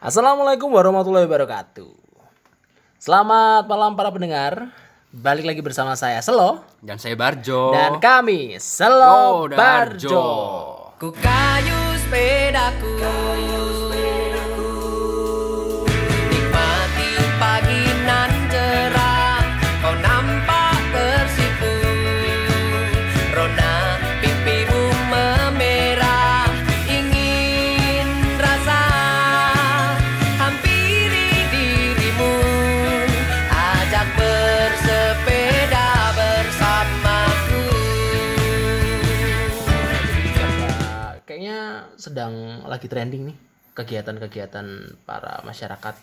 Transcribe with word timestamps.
Assalamualaikum 0.00 0.72
warahmatullahi 0.72 1.28
wabarakatuh. 1.28 1.92
Selamat 2.96 3.68
malam 3.68 3.92
para 3.92 4.08
pendengar. 4.08 4.72
Balik 5.12 5.44
lagi 5.44 5.60
bersama 5.60 5.92
saya 5.92 6.22
Selo 6.22 6.62
Dan 6.78 6.96
saya 6.96 7.18
Barjo. 7.18 7.74
dan 7.74 7.98
kami 7.98 8.56
Selo 8.56 9.44
Oh, 9.44 9.44
Barjo. 9.44 10.08
Darjo. 10.08 10.28
Ku 10.96 11.12
kayu 11.12 11.80
sepedaku 12.00 12.90
Nikmati 12.96 13.59
lagi 42.80 42.88
trending 42.88 43.28
nih 43.28 43.36
kegiatan-kegiatan 43.76 44.64
para 45.04 45.44
masyarakat 45.44 46.00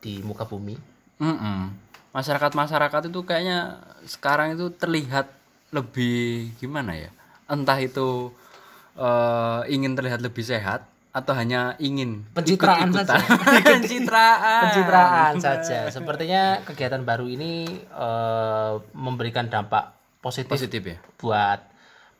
di 0.00 0.24
muka 0.24 0.48
bumi. 0.48 0.72
Mm-mm. 1.20 1.76
Masyarakat-masyarakat 2.16 3.12
itu 3.12 3.20
kayaknya 3.28 3.76
sekarang 4.08 4.56
itu 4.56 4.72
terlihat 4.72 5.28
lebih 5.68 6.56
gimana 6.56 6.96
ya? 6.96 7.12
Entah 7.44 7.76
itu 7.76 8.32
eh, 8.96 9.60
ingin 9.68 9.92
terlihat 9.92 10.24
lebih 10.24 10.40
sehat 10.40 10.88
atau 11.12 11.36
hanya 11.36 11.76
ingin 11.76 12.24
Pencitraan 12.32 12.88
ikut-ikutan. 12.88 13.20
saja. 13.20 13.36
Pencitraan. 13.76 14.60
Pencitraan 14.64 15.34
saja. 15.36 15.78
Sepertinya 15.92 16.64
kegiatan 16.64 17.04
baru 17.04 17.28
ini 17.28 17.68
eh, 17.92 18.72
memberikan 18.96 19.52
dampak 19.52 19.92
positif, 20.24 20.48
Positif 20.56 20.80
ya. 20.80 20.96
buat 21.20 21.60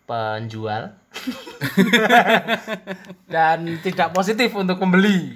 penjual 0.07 0.95
dan 3.35 3.59
tidak 3.83 4.15
positif 4.15 4.55
untuk 4.55 4.79
pembeli. 4.79 5.35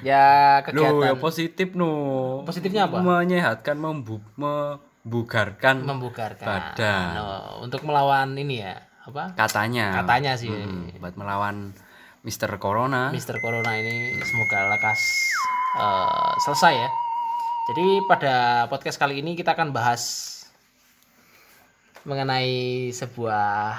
Ya 0.00 0.62
Loh, 0.72 0.72
kegiatan 0.72 1.04
ya 1.04 1.14
positif 1.20 1.68
no. 1.76 1.92
Positifnya 2.48 2.88
apa? 2.88 3.04
Menyehatkan, 3.04 3.76
membu 3.76 4.24
membugarkan 4.40 5.84
membugarkan. 5.84 6.46
badan. 6.46 7.12
No, 7.12 7.26
untuk 7.60 7.84
melawan 7.84 8.32
ini 8.40 8.64
ya, 8.64 8.80
apa? 9.04 9.36
Katanya. 9.36 10.00
Katanya 10.00 10.40
sih. 10.40 10.48
Mm, 10.48 11.02
buat 11.02 11.18
melawan 11.20 11.76
Mister 12.24 12.48
Corona. 12.56 13.12
Mister 13.12 13.36
Corona 13.36 13.76
ini 13.76 14.16
semoga 14.24 14.72
lekas 14.72 15.00
eh, 15.76 16.32
selesai 16.48 16.74
ya. 16.74 16.90
Jadi 17.64 17.86
pada 18.08 18.66
podcast 18.68 19.00
kali 19.00 19.20
ini 19.20 19.36
kita 19.36 19.56
akan 19.56 19.72
bahas 19.72 20.33
mengenai 22.04 22.88
sebuah 22.92 23.76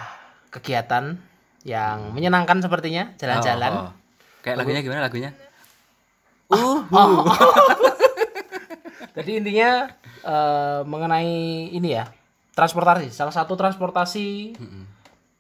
kegiatan 0.50 1.18
yang 1.66 2.14
menyenangkan 2.14 2.62
sepertinya 2.62 3.14
jalan-jalan. 3.18 3.72
Oh, 3.74 3.82
oh. 3.90 3.92
Kayak 4.46 4.62
lagunya 4.62 4.82
gimana 4.86 5.02
lagunya? 5.06 5.34
Jadi 9.18 9.32
intinya 9.42 9.90
eh, 10.22 10.82
mengenai 10.86 11.74
ini 11.74 11.90
ya 11.90 12.06
transportasi. 12.54 13.10
Salah 13.10 13.34
satu 13.34 13.58
transportasi 13.58 14.54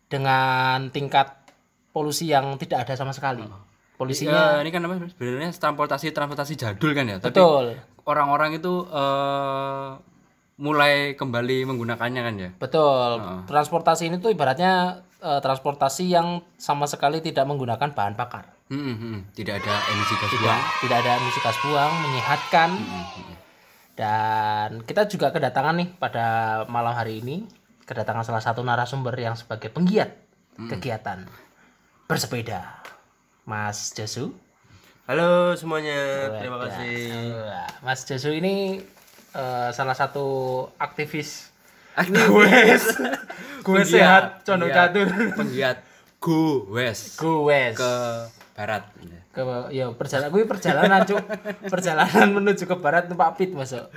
dengan 0.09 0.89
tingkat 0.89 1.45
polusi 1.93 2.33
yang 2.33 2.57
tidak 2.57 2.89
ada 2.89 2.93
sama 2.97 3.13
sekali. 3.13 3.45
Polusinya 3.95 4.59
Ya, 4.59 4.65
ini 4.65 4.75
kan 4.75 4.83
apa 4.83 5.07
sebenarnya 5.07 5.55
transportasi 5.55 6.11
transportasi 6.11 6.53
jadul 6.59 6.91
kan 6.91 7.05
ya. 7.07 7.17
Tapi 7.21 7.31
betul, 7.31 7.65
orang-orang 8.03 8.57
itu 8.59 8.83
eh, 8.89 9.89
mulai 10.55 11.19
kembali 11.19 11.67
menggunakannya 11.67 12.21
kan 12.23 12.35
ya. 12.39 12.49
betul. 12.55 13.43
Transportasi 13.47 14.07
ini 14.07 14.23
tuh 14.23 14.31
ibaratnya 14.31 15.03
eh, 15.19 15.39
transportasi 15.43 16.07
yang 16.07 16.43
sama 16.55 16.87
sekali 16.87 17.19
tidak 17.19 17.43
menggunakan 17.43 17.91
bahan 17.91 18.15
bakar. 18.15 18.55
Hmm, 18.71 18.81
hmm, 18.81 18.97
hmm. 18.97 19.19
Tidak 19.35 19.55
ada 19.61 19.75
emisi 19.93 20.15
gas 20.17 20.33
buang. 20.41 20.61
Tidak 20.81 20.97
ada 20.97 21.11
emisi 21.21 21.39
gas 21.43 21.57
buang, 21.61 21.91
menyehatkan. 22.07 22.69
Dan 23.95 24.69
kita 24.83 25.07
juga 25.07 25.31
kedatangan 25.31 25.75
nih 25.79 25.89
pada 25.95 26.25
malam 26.67 26.91
hari 26.91 27.23
ini 27.23 27.47
kedatangan 27.85 28.25
salah 28.25 28.43
satu 28.43 28.65
narasumber 28.65 29.13
yang 29.15 29.37
sebagai 29.37 29.69
penggiat 29.71 30.17
kegiatan 30.57 31.29
bersepeda. 32.09 32.81
Mas 33.45 33.93
Josu. 33.93 34.33
Halo 35.05 35.53
semuanya, 35.53 36.33
terima 36.41 36.57
Wadah. 36.57 36.81
kasih 36.81 36.97
Wah, 37.37 37.69
Mas 37.85 38.09
Josu 38.09 38.33
ini 38.33 38.81
eh, 39.35 39.69
salah 39.75 39.93
satu 39.93 40.25
aktivis. 40.79 41.51
Aktivis. 41.95 42.95
gue 43.63 43.81
sehat 43.95 44.47
condong 44.47 44.71
catur 44.71 45.07
Penggiat. 45.35 45.83
West 46.73 47.21
gue 47.21 47.61
ke 47.77 47.93
barat. 48.57 48.89
ke 49.29 49.43
ya 49.75 49.91
perjalanan 49.93 50.31
gue 50.31 50.47
perjalanan 50.47 50.99
cuk. 51.05 51.21
Perjalanan 51.67 52.33
menuju 52.33 52.63
ke 52.65 52.75
barat 52.79 53.11
numpak 53.11 53.35
pit 53.37 53.51
masuk 53.53 53.91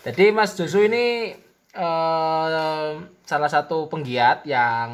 jadi 0.00 0.32
Mas 0.32 0.56
Josu 0.56 0.80
ini 0.80 1.36
eh, 1.76 2.90
salah 3.24 3.50
satu 3.52 3.86
penggiat 3.92 4.48
yang 4.48 4.90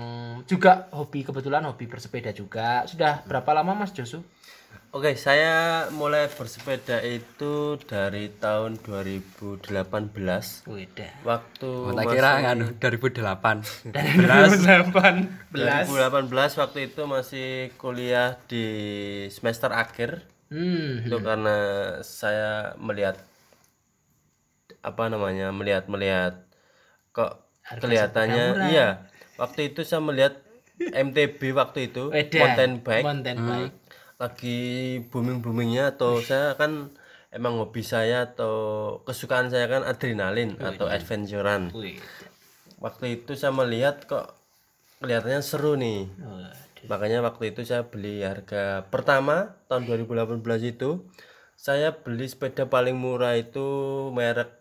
juga 0.50 0.90
hobi 0.90 1.22
kebetulan 1.22 1.62
hobi 1.62 1.86
bersepeda 1.86 2.34
juga. 2.34 2.82
Sudah 2.90 3.22
berapa 3.26 3.54
lama 3.54 3.86
Mas 3.86 3.94
Josu 3.94 4.22
Oke, 4.96 5.12
saya 5.14 5.86
mulai 5.92 6.26
bersepeda 6.32 7.04
itu 7.04 7.76
dari 7.84 8.32
tahun 8.32 8.80
2018 8.80 9.68
Weda. 10.64 11.08
Waktu 11.20 11.68
Oh, 11.68 11.92
tak 11.92 12.04
kira 12.16 12.30
nganu 12.40 12.64
2008. 12.80 13.92
dari 13.92 14.12
2018 14.16 15.52
2018 15.52 16.60
waktu 16.62 16.78
itu 16.88 17.02
masih 17.04 17.48
kuliah 17.76 18.40
di 18.48 18.64
semester 19.28 19.70
akhir. 19.72 20.24
Hmm 20.48 21.04
itu 21.04 21.16
karena 21.20 21.56
saya 22.06 22.78
melihat 22.78 23.18
apa 24.80 25.10
namanya 25.10 25.50
melihat 25.50 25.90
melihat 25.90 26.46
kok 27.10 27.44
kelihatannya 27.82 28.70
iya. 28.70 29.10
Waktu 29.36 29.74
itu 29.74 29.84
saya 29.84 30.00
melihat 30.00 30.40
MTB 30.80 31.52
waktu 31.52 31.92
itu 31.92 32.08
Weda. 32.08 32.40
mountain 32.40 32.72
bike. 32.80 33.04
Mountain 33.04 33.38
bike 33.44 33.85
lagi 34.16 34.60
booming 35.12 35.44
boomingnya 35.44 35.92
atau 35.92 36.24
saya 36.24 36.56
kan 36.56 36.88
emang 37.28 37.60
hobi 37.60 37.84
saya 37.84 38.32
atau 38.32 38.54
kesukaan 39.04 39.52
saya 39.52 39.68
kan 39.68 39.84
adrenalin 39.84 40.56
atau 40.56 40.88
adventurean. 40.88 41.68
Wih. 41.76 42.00
waktu 42.76 43.20
itu 43.20 43.32
saya 43.36 43.56
melihat 43.56 44.04
kok 44.04 44.36
kelihatannya 45.00 45.40
seru 45.44 45.76
nih. 45.76 46.08
Makanya 46.86 47.24
waktu 47.24 47.52
itu 47.52 47.64
saya 47.66 47.88
beli 47.88 48.22
harga 48.22 48.86
pertama 48.88 49.56
tahun 49.66 49.88
2018 49.88 50.40
itu 50.76 51.04
saya 51.56 51.92
beli 51.92 52.28
sepeda 52.28 52.68
paling 52.68 52.94
murah 52.94 53.34
itu 53.36 53.64
merek 54.12 54.52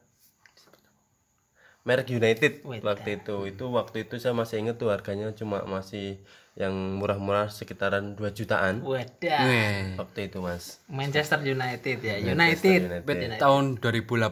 merek 1.86 2.08
United 2.12 2.66
waktu 2.82 3.22
itu. 3.22 3.36
Itu 3.52 3.72
waktu 3.72 4.10
itu 4.10 4.18
saya 4.18 4.34
masih 4.34 4.64
inget 4.64 4.76
tuh 4.82 4.90
harganya 4.90 5.32
cuma 5.38 5.64
masih 5.68 6.24
yang 6.56 6.72
murah-murah 6.96 7.48
sekitaran 7.48 8.16
2 8.16 8.32
jutaan 8.32 8.80
Wadah. 8.80 9.42
Weh. 9.44 9.96
waktu 9.96 10.20
itu 10.26 10.40
mas 10.40 10.80
Manchester 10.88 11.40
United 11.42 12.00
ya. 12.00 12.16
Manchester 12.32 13.04
United. 13.04 13.04
United. 13.04 13.40
Tahun 13.40 13.64
2018 13.78 14.32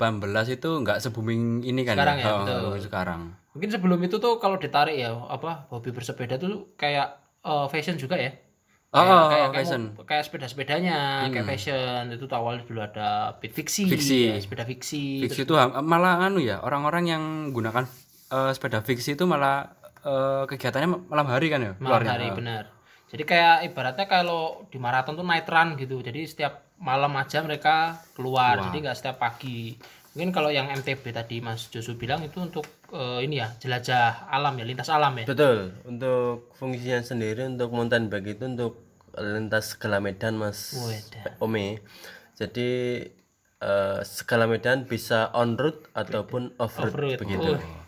itu 0.49 0.69
nggak 0.79 0.97
se 0.97 1.09
booming 1.09 1.61
ini 1.61 1.83
kan 1.83 1.93
Sekarang 1.93 2.17
ya, 2.17 2.25
Oh, 2.25 2.37
betul. 2.41 2.79
sekarang. 2.81 3.21
Mungkin 3.51 3.69
sebelum 3.69 3.99
itu 4.01 4.17
tuh 4.17 4.39
kalau 4.39 4.55
ditarik 4.55 4.95
ya 4.95 5.11
apa 5.11 5.67
hobi 5.69 5.91
bersepeda 5.91 6.35
tuh 6.37 6.71
kayak 6.73 7.19
eh, 7.41 7.67
fashion 7.67 7.99
juga 7.99 8.15
ya. 8.15 8.31
Oh, 8.89 8.95
Kayak- 8.95 9.09
oh, 9.11 9.19
kayak, 9.19 9.19
oh, 9.19 9.27
kayak 9.27 9.53
fashion. 9.59 9.81
mau- 9.89 10.05
kayak 10.05 10.23
sepeda-sepedanya, 10.23 10.97
kayak 11.27 11.45
fashion 11.45 12.01
itu 12.07 12.23
tuh 12.23 12.37
awalnya 12.37 12.63
dulu 12.63 12.79
ada 12.79 13.09
pit 13.35 13.51
fiksi, 13.51 13.83
Fiksi. 13.83 14.19
ya, 14.29 14.37
sepeda 14.37 14.63
fiksi. 14.63 15.19
Fiksi 15.19 15.43
itu 15.43 15.53
malah 15.81 16.23
anu 16.23 16.37
ya, 16.37 16.61
orang-orang 16.61 17.09
yang 17.09 17.23
gunakan 17.49 17.83
eh, 18.29 18.51
sepeda 18.53 18.79
fiksi 18.79 19.13
itu 19.13 19.25
malah 19.25 19.75
eh, 20.03 20.43
kegiatannya 20.45 21.07
malam 21.07 21.27
hari 21.27 21.47
kan 21.47 21.59
ya? 21.59 21.73
malam 21.77 22.03
keluarnya. 22.03 22.11
hari 22.11 22.27
Oh. 22.29 22.35
benar. 22.35 22.63
Jadi 23.13 23.23
kayak 23.23 23.55
ibaratnya 23.69 24.05
kalau 24.09 24.65
di 24.67 24.81
maraton 24.81 25.13
tuh 25.13 25.21
night 25.21 25.45
run 25.45 25.77
gitu. 25.77 26.01
Jadi 26.01 26.25
setiap 26.25 26.73
malam 26.81 27.13
aja 27.13 27.41
mereka 27.41 28.01
keluar. 28.13 28.57
Jadi 28.59 28.77
nggak 28.81 28.97
setiap 28.97 29.21
pagi. 29.21 29.77
Mungkin 30.13 30.29
kalau 30.29 30.49
yang 30.49 30.69
MTB 30.69 31.09
tadi 31.09 31.41
Mas 31.41 31.69
Josu 31.69 31.93
bilang 31.93 32.21
itu 32.21 32.37
untuk 32.37 32.65
eh, 32.89 33.19
ini 33.21 33.37
ya 33.37 33.49
jelajah 33.57 34.29
alam 34.29 34.53
ya 34.57 34.65
lintas 34.65 34.89
alam 34.89 35.13
ya. 35.17 35.25
betul 35.25 35.73
untuk 35.85 36.53
fungsinya 36.53 37.01
sendiri 37.01 37.49
untuk 37.49 37.73
mountain 37.73 38.09
bike 38.09 38.37
itu 38.37 38.45
untuk 38.45 38.73
lintas 39.17 39.73
segala 39.73 39.97
medan 39.97 40.37
mas 40.37 40.77
Wadah. 40.77 41.41
Ome 41.41 41.81
jadi 42.37 42.69
eh, 43.57 43.99
segala 44.05 44.45
medan 44.45 44.85
bisa 44.85 45.33
on 45.33 45.57
road 45.57 45.81
ataupun 45.93 46.53
off 46.57 46.77
road 46.77 46.93
Off-road. 46.93 47.17
begitu 47.17 47.51
Oh. 47.57 47.82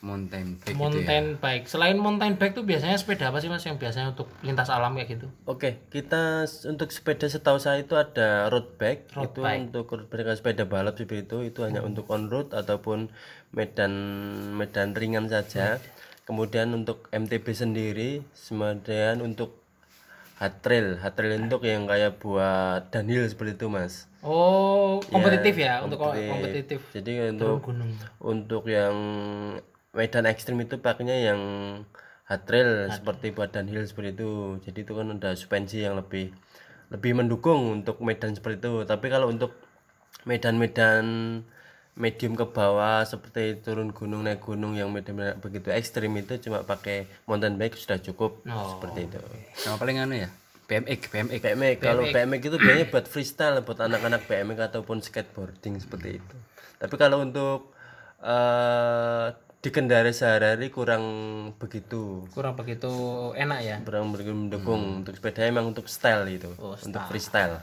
Mountain 0.00 0.56
bike 0.56 0.64
gitu 0.64 0.72
ya. 0.72 0.80
mountain 0.80 1.24
bike. 1.36 1.64
Selain 1.68 1.96
mountain 1.96 2.34
bike 2.36 2.56
tuh 2.56 2.64
biasanya 2.64 2.96
sepeda 2.96 3.28
apa 3.28 3.38
sih 3.38 3.52
Mas 3.52 3.60
yang 3.62 3.76
biasanya 3.76 4.16
untuk 4.16 4.32
lintas 4.40 4.72
alam 4.72 4.96
kayak 4.96 5.20
gitu? 5.20 5.26
Oke, 5.44 5.76
kita 5.92 6.44
untuk 6.66 6.88
sepeda 6.88 7.28
setahu 7.28 7.60
saya 7.60 7.84
itu 7.84 7.92
ada 7.94 8.48
road 8.48 8.80
bike, 8.80 9.12
Road 9.12 9.28
itu 9.28 9.40
bike. 9.44 9.60
untuk 9.68 9.84
kayak 10.08 10.40
sepeda 10.40 10.64
balap 10.64 10.96
seperti 10.96 11.28
itu, 11.28 11.36
itu 11.44 11.60
hanya 11.62 11.84
untuk 11.84 12.08
on 12.08 12.32
road 12.32 12.56
ataupun 12.56 13.12
medan 13.52 13.92
medan 14.56 14.96
ringan 14.96 15.28
saja. 15.28 15.76
Kemudian 16.24 16.70
untuk 16.72 17.10
MTB 17.10 17.46
sendiri, 17.50 18.10
kemudian 18.48 19.18
untuk 19.20 19.58
hard 20.38 20.56
trail, 20.64 20.96
hard 20.96 21.12
trail 21.12 21.36
untuk 21.36 21.60
yang 21.66 21.84
kayak 21.84 22.16
buat 22.16 22.88
downhill 22.88 23.28
seperti 23.28 23.58
itu 23.58 23.66
mas. 23.68 24.08
Oh, 24.22 25.00
kompetitif 25.12 25.56
ya, 25.56 25.80
Ya, 25.80 25.84
untuk 25.84 26.00
kompetitif. 26.00 26.80
Jadi 26.92 27.32
untuk 27.32 27.60
Gunung. 27.64 27.92
untuk 28.20 28.64
yang 28.64 28.94
medan 29.90 30.24
ekstrim 30.24 30.58
itu 30.58 30.78
pakainya 30.78 31.32
yang 31.32 31.40
hard 32.24 32.42
trail 32.46 32.70
seperti 32.88 33.34
buat 33.34 33.50
downhill 33.50 33.82
seperti 33.82 34.14
itu. 34.14 34.30
Jadi 34.62 34.78
itu 34.82 34.92
kan 34.94 35.10
ada 35.10 35.34
suspensi 35.34 35.82
yang 35.82 35.98
lebih 35.98 36.30
lebih 36.90 37.12
mendukung 37.14 37.82
untuk 37.82 37.98
medan 38.00 38.34
seperti 38.34 38.62
itu. 38.62 38.74
Tapi 38.84 39.06
kalau 39.06 39.30
untuk 39.30 39.54
medan-medan 40.22 41.04
medium 41.98 42.32
ke 42.32 42.46
bawah 42.46 43.02
seperti 43.02 43.58
turun 43.60 43.90
gunung 43.90 44.22
naik 44.22 44.40
gunung 44.40 44.78
yang 44.78 44.88
medan 44.88 45.36
begitu 45.42 45.68
ekstrim 45.68 46.14
itu 46.16 46.38
cuma 46.38 46.62
pakai 46.62 47.10
mountain 47.26 47.58
bike 47.58 47.74
sudah 47.74 47.98
cukup 47.98 48.40
Oh. 48.46 48.78
seperti 48.78 49.10
itu. 49.10 49.18
sama 49.58 49.76
paling 49.76 49.98
anu 49.98 50.14
ya? 50.16 50.30
BMX 50.70 51.10
BMX 51.10 51.40
BMX 51.42 51.76
kalau 51.82 52.06
BMX 52.06 52.40
itu 52.46 52.58
biasanya 52.62 52.86
buat 52.88 53.06
freestyle 53.10 53.58
buat 53.66 53.82
anak-anak 53.82 54.22
BMX 54.22 54.58
ataupun 54.70 55.02
skateboarding 55.02 55.82
seperti 55.82 56.22
itu. 56.22 56.36
Tapi 56.78 56.94
kalau 56.94 57.26
untuk 57.26 57.74
dikendarai 59.60 60.16
sehari-hari 60.16 60.72
kurang 60.72 61.04
begitu. 61.60 62.24
Kurang 62.32 62.56
begitu 62.56 62.88
enak 63.36 63.60
ya. 63.60 63.76
kurang 63.84 64.08
begitu 64.16 64.32
mendukung. 64.32 65.04
Untuk 65.04 65.20
sepeda 65.20 65.44
emang 65.44 65.68
untuk 65.68 65.84
style 65.84 66.24
itu. 66.32 66.50
Oh, 66.56 66.72
untuk 66.72 67.02
freestyle. 67.12 67.60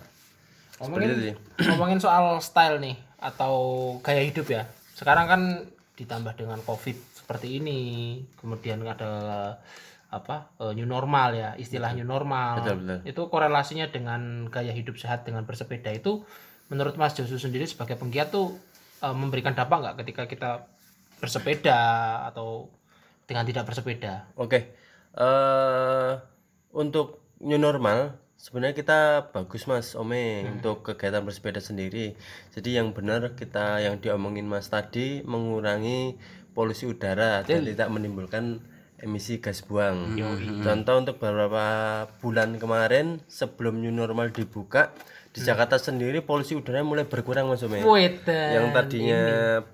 Ngomongin, 0.77 1.33
ngomongin 1.73 1.97
soal 1.97 2.37
style 2.37 2.77
nih 2.77 2.95
atau 3.17 3.53
gaya 4.05 4.21
hidup 4.21 4.45
ya. 4.45 4.69
Sekarang 4.93 5.25
kan 5.25 5.41
ditambah 5.97 6.37
dengan 6.37 6.61
Covid 6.61 6.97
seperti 7.17 7.57
ini, 7.57 8.21
kemudian 8.37 8.85
ada 8.85 9.57
apa 10.07 10.53
eh, 10.61 10.71
new 10.77 10.85
normal 10.85 11.33
ya, 11.33 11.49
istilah 11.57 11.97
new 11.97 12.05
normal. 12.05 12.61
Betul, 12.61 12.77
betul. 12.85 12.99
Itu 13.09 13.21
korelasinya 13.33 13.89
dengan 13.89 14.45
gaya 14.53 14.69
hidup 14.69 15.01
sehat 15.01 15.25
dengan 15.25 15.49
bersepeda. 15.49 15.89
Itu 15.97 16.29
menurut 16.69 16.93
Mas 16.93 17.17
Josu 17.17 17.41
sendiri 17.41 17.65
sebagai 17.65 17.97
penggiat 17.97 18.29
tuh 18.29 18.53
eh, 19.01 19.15
memberikan 19.17 19.57
dampak 19.57 19.81
nggak 19.81 19.95
ketika 20.05 20.23
kita 20.29 20.51
bersepeda 21.17 21.79
atau 22.29 22.69
dengan 23.27 23.43
tidak 23.43 23.67
bersepeda? 23.67 24.31
Oke, 24.39 24.73
eh 25.17 26.11
untuk 26.71 27.25
new 27.41 27.57
normal 27.57 28.17
sebenarnya 28.37 28.77
kita 28.77 28.99
bagus 29.33 29.65
mas 29.65 29.97
Ome 29.97 30.45
untuk 30.45 30.85
kegiatan 30.85 31.25
bersepeda 31.25 31.57
sendiri. 31.57 32.13
Jadi 32.53 32.77
yang 32.77 32.93
benar 32.93 33.33
kita 33.33 33.81
yang 33.81 33.97
diomongin 33.97 34.45
mas 34.45 34.69
tadi 34.69 35.25
mengurangi 35.25 36.15
polusi 36.53 36.85
udara 36.85 37.41
dan 37.45 37.65
tidak 37.65 37.89
menimbulkan 37.89 38.61
emisi 38.97 39.37
gas 39.41 39.61
buang. 39.61 40.17
Contoh 40.65 40.95
untuk 41.01 41.21
beberapa 41.21 41.65
bulan 42.21 42.57
kemarin 42.57 43.21
sebelum 43.29 43.77
new 43.81 43.93
normal 43.93 44.33
dibuka 44.33 44.93
di 45.33 45.45
Jakarta 45.45 45.77
sendiri 45.77 46.25
polusi 46.25 46.57
udara 46.57 46.81
mulai 46.81 47.05
berkurang 47.05 47.49
mas 47.49 47.61
Ome. 47.61 47.81
Yang 48.57 48.65
tadinya 48.73 49.21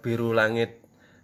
biru 0.04 0.36
langit 0.36 0.83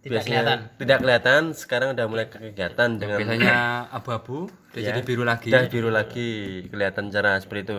Tidak 0.09 0.25
biasanya 0.25 0.73
tidak 0.81 0.97
kelihatan 1.05 1.41
sekarang 1.53 1.93
udah 1.93 2.05
mulai 2.09 2.25
kegiatan 2.25 2.89
dengan 2.97 3.21
biasanya 3.21 3.57
abu-abu 4.01 4.49
dia 4.73 4.89
jadi 4.89 5.01
biru 5.05 5.21
lagi. 5.21 5.53
Udah 5.53 5.69
biru 5.69 5.89
lagi 5.93 6.29
kelihatan 6.73 7.13
cara 7.13 7.37
seperti 7.37 7.61
itu. 7.69 7.77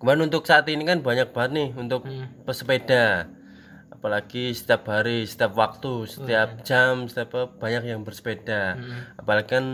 Kemudian 0.00 0.32
untuk 0.32 0.48
saat 0.48 0.64
ini 0.72 0.80
kan 0.88 1.04
banyak 1.04 1.36
banget 1.36 1.50
nih 1.52 1.68
untuk 1.76 2.08
pesepeda. 2.48 3.28
Apalagi 3.92 4.56
setiap 4.56 4.88
hari 4.88 5.28
setiap 5.28 5.52
waktu 5.52 6.08
setiap 6.08 6.64
jam 6.64 7.04
setiap 7.04 7.60
banyak 7.60 7.84
yang 7.84 8.00
bersepeda. 8.00 8.80
Apalagi 9.20 9.48
kan 9.52 9.66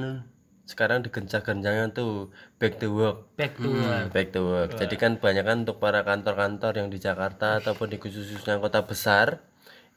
sekarang 0.66 1.06
digencang-gencangnya 1.06 1.94
tuh 1.94 2.34
back 2.58 2.82
to 2.82 2.90
work. 2.90 3.31
Back 3.38 3.54
to 3.54 3.70
Hmm, 3.70 4.10
back 4.10 4.34
to 4.34 4.42
work. 4.42 4.75
Jadi 4.75 4.99
kan 4.99 5.14
banyak 5.22 5.46
kan 5.46 5.62
untuk 5.62 5.78
para 5.78 6.02
kantor-kantor 6.02 6.75
yang 6.75 6.90
di 6.90 6.99
Jakarta 6.99 7.62
ataupun 7.62 7.87
di 7.87 8.02
khususnya 8.02 8.58
kota 8.58 8.82
besar 8.82 9.46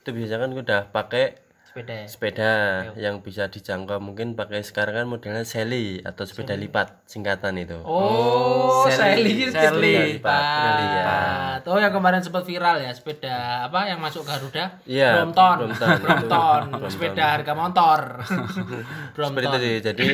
itu 0.10 0.18
biasanya 0.18 0.42
kan 0.42 0.52
udah 0.52 0.82
pakai 0.90 1.26
sepeda 1.62 1.94
ya. 1.94 2.06
sepeda 2.10 2.52
yang 2.98 3.22
bisa 3.22 3.46
dijangkau 3.46 4.02
mungkin 4.02 4.34
pakai 4.34 4.66
sekarang 4.66 4.98
kan 4.98 5.06
modelnya 5.06 5.46
Sally 5.46 6.02
atau 6.02 6.26
sepeda 6.26 6.58
lipat 6.58 7.06
singkatan 7.06 7.62
itu 7.62 7.78
Oh, 7.86 8.90
Sally, 8.90 9.54
Sally. 9.54 9.54
sepeda 9.54 9.70
Lipat. 10.18 10.42
lipat. 10.82 11.60
Oh, 11.70 11.78
yang 11.78 11.94
kemarin 11.94 12.26
sempat 12.26 12.42
viral 12.42 12.82
ya, 12.82 12.90
sepeda 12.90 13.70
apa 13.70 13.86
yang 13.86 14.02
masuk 14.02 14.26
Garuda? 14.26 14.82
Iya, 14.82 15.22
Brompton. 15.22 15.70
Brompton. 15.70 15.98
Brompton, 16.04 16.62
sepeda 16.90 17.38
harga 17.38 17.54
motor. 17.54 18.00
seperti 19.14 19.46
itu 19.46 19.60
jadi 19.86 20.10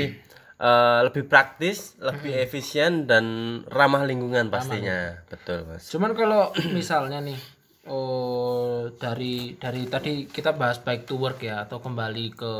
eh, 0.59 0.99
lebih 1.07 1.23
praktis 1.23 1.95
lebih 1.99 2.35
efisien 2.35 3.07
dan 3.07 3.23
ramah 3.67 4.03
lingkungan 4.03 4.51
pastinya 4.51 5.23
betul 5.27 5.63
mas 5.67 5.87
Cuman 5.87 6.11
kalau 6.15 6.51
misalnya 6.71 7.23
nih 7.23 7.39
oh 7.85 8.89
dari 8.97 9.57
dari 9.57 9.85
tadi 9.85 10.25
kita 10.25 10.57
bahas 10.57 10.81
baik 10.81 11.05
to 11.05 11.17
work 11.17 11.41
ya 11.41 11.65
atau 11.65 11.77
kembali 11.81 12.33
ke 12.33 12.53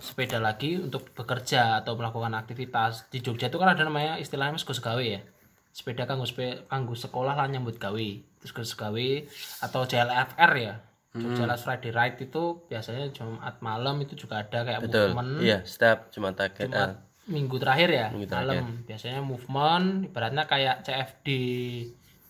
sepeda 0.00 0.40
lagi 0.40 0.80
untuk 0.80 1.12
bekerja 1.12 1.80
atau 1.84 1.96
melakukan 1.96 2.32
aktivitas. 2.36 3.08
Di 3.12 3.20
Jogja 3.20 3.52
itu 3.52 3.60
kan 3.60 3.72
ada 3.76 3.84
namanya 3.84 4.16
istilahnya 4.16 4.56
mas 4.56 4.64
gawe 4.64 5.04
ya. 5.04 5.20
Sepeda 5.76 6.08
kanggo 6.08 6.24
kanggo 6.68 6.94
sekolah 6.96 7.36
lah 7.36 7.46
nyambut 7.52 7.76
gawe. 7.76 8.08
Terus 8.40 8.52
gus 8.52 8.72
gawe 8.76 9.08
atau 9.64 9.80
JLFR 9.84 10.52
ya. 10.56 10.74
Jogja 11.16 11.48
Last 11.48 11.64
Friday 11.64 11.96
Ride 11.96 12.28
itu 12.28 12.68
biasanya 12.68 13.08
Jumat 13.08 13.56
malam 13.64 13.96
itu 14.04 14.12
juga 14.12 14.44
ada 14.44 14.68
kayak 14.68 14.84
betul. 14.84 15.16
movement. 15.16 15.40
Iya 15.40 15.58
setiap 15.64 16.12
cuma 16.12 16.36
target 16.36 16.68
Jumat 16.68 17.06
minggu 17.26 17.58
terakhir 17.58 17.90
ya 17.90 18.06
Minggu 18.14 18.30
malam. 18.30 18.86
Biasanya 18.86 19.20
movement 19.20 20.06
ibaratnya 20.06 20.44
kayak 20.46 20.86
CFD 20.86 21.28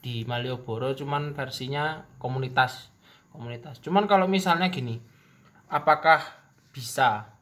di 0.07 0.23
Malioboro 0.23 0.95
cuman 0.95 1.35
versinya 1.35 2.07
komunitas 2.23 2.95
komunitas. 3.35 3.83
Cuman 3.83 4.07
kalau 4.07 4.31
misalnya 4.31 4.71
gini 4.71 5.03
apakah 5.67 6.23
bisa 6.71 7.35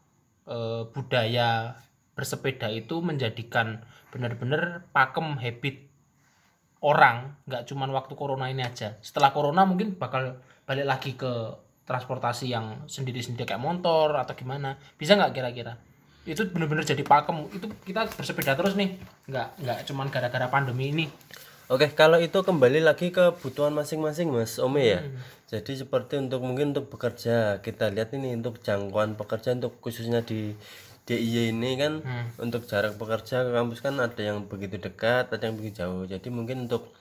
eh, 0.49 0.89
budaya 0.89 1.77
bersepeda 2.17 2.73
itu 2.73 3.05
menjadikan 3.05 3.85
benar-benar 4.09 4.89
pakem 4.97 5.37
habit 5.37 5.93
orang 6.81 7.37
nggak 7.45 7.69
cuman 7.69 7.93
waktu 7.93 8.17
corona 8.17 8.49
ini 8.49 8.65
aja? 8.65 8.97
Setelah 9.05 9.37
corona 9.37 9.69
mungkin 9.69 10.01
bakal 10.01 10.41
balik 10.65 10.89
lagi 10.89 11.13
ke 11.21 11.33
transportasi 11.85 12.49
yang 12.49 12.89
sendiri-sendiri 12.89 13.45
kayak 13.45 13.61
motor 13.61 14.17
atau 14.17 14.33
gimana. 14.33 14.81
Bisa 14.97 15.21
nggak 15.21 15.37
kira-kira? 15.37 15.77
Itu 16.25 16.49
benar-benar 16.49 16.89
jadi 16.89 17.05
pakem. 17.05 17.45
Itu 17.53 17.69
kita 17.85 18.09
bersepeda 18.09 18.57
terus 18.57 18.73
nih. 18.73 18.97
Nggak 19.29 19.49
nggak 19.61 19.79
cuman 19.93 20.09
gara-gara 20.09 20.49
pandemi 20.49 20.89
ini 20.97 21.05
Oke, 21.65 21.89
kalau 21.97 22.21
itu 22.21 22.45
kembali 22.45 22.85
lagi 22.85 23.09
ke 23.09 23.41
kebutuhan 23.41 23.73
masing-masing, 23.73 24.29
Mas 24.29 24.61
Ome 24.61 24.85
ya. 24.85 25.01
Jadi 25.49 25.81
seperti 25.81 26.21
untuk 26.21 26.45
mungkin 26.45 26.77
untuk 26.77 26.93
bekerja, 26.93 27.65
kita 27.65 27.89
lihat 27.89 28.13
ini 28.13 28.37
untuk 28.37 28.61
jangkauan 28.61 29.17
pekerja 29.17 29.57
untuk 29.57 29.81
khususnya 29.81 30.21
di 30.21 30.53
DIY 31.09 31.57
ini 31.57 31.77
kan 31.81 32.05
untuk 32.37 32.69
jarak 32.69 33.01
bekerja 33.01 33.49
ke 33.49 33.51
kampus 33.53 33.81
kan 33.81 33.97
ada 33.97 34.21
yang 34.21 34.45
begitu 34.45 34.77
dekat, 34.77 35.33
ada 35.33 35.41
yang 35.41 35.57
begitu 35.57 35.81
jauh. 35.81 36.05
Jadi 36.05 36.29
mungkin 36.29 36.69
untuk 36.69 36.93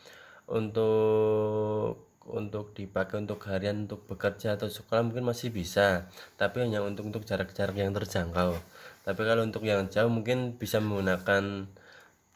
untuk 0.48 2.00
untuk 2.24 2.72
dipakai 2.72 3.20
untuk 3.20 3.44
harian 3.52 3.84
untuk 3.84 4.08
bekerja 4.08 4.56
atau 4.56 4.72
sekolah 4.72 5.04
mungkin 5.04 5.28
masih 5.28 5.52
bisa, 5.52 6.08
tapi 6.40 6.64
hanya 6.64 6.80
untuk 6.80 7.12
untuk 7.12 7.28
jarak-jarak 7.28 7.76
yang 7.76 7.92
terjangkau. 7.92 8.56
Tapi 9.04 9.22
kalau 9.28 9.44
untuk 9.44 9.68
yang 9.68 9.92
jauh 9.92 10.08
mungkin 10.08 10.56
bisa 10.56 10.80
menggunakan 10.80 11.68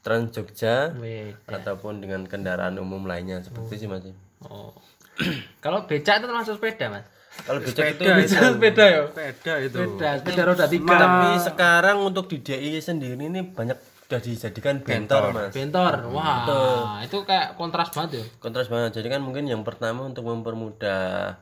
Trans 0.05 0.31
Jogja 0.31 0.93
Wait. 1.01 1.35
ataupun 1.49 1.99
dengan 1.99 2.23
kendaraan 2.23 2.79
umum 2.79 3.03
lainnya 3.03 3.43
seperti 3.43 3.83
sih 3.83 3.87
mas 3.89 4.05
oh. 4.47 4.71
Kalau 5.63 5.89
becak 5.89 6.21
itu 6.21 6.25
termasuk 6.29 6.61
sepeda 6.61 6.85
mas? 6.93 7.05
Kalau 7.43 7.59
becak 7.61 7.97
itu 7.97 8.03
sepeda 8.05 8.85
ya? 8.93 9.01
Sepeda 9.09 9.53
itu. 9.61 9.77
Sepeda 9.77 10.09
sepeda 10.21 10.41
roda 10.45 10.65
tiga. 10.69 10.95
Tapi 10.97 11.29
sekarang 11.41 11.97
untuk 12.05 12.29
di 12.29 12.37
DIY 12.41 12.79
sendiri 12.81 13.17
ini 13.17 13.41
banyak 13.41 13.77
sudah 14.07 14.21
dijadikan 14.23 14.79
bentor. 14.85 15.35
mas. 15.35 15.51
Bentor. 15.51 16.07
Wah 16.13 17.01
itu 17.03 17.17
kayak 17.27 17.57
kontras 17.59 17.89
banget 17.91 18.21
ya? 18.21 18.25
Kontras 18.39 18.69
banget. 18.71 19.01
Jadi 19.01 19.07
kan 19.11 19.21
mungkin 19.25 19.49
yang 19.49 19.65
pertama 19.65 20.05
untuk 20.07 20.23
mempermudah 20.29 21.35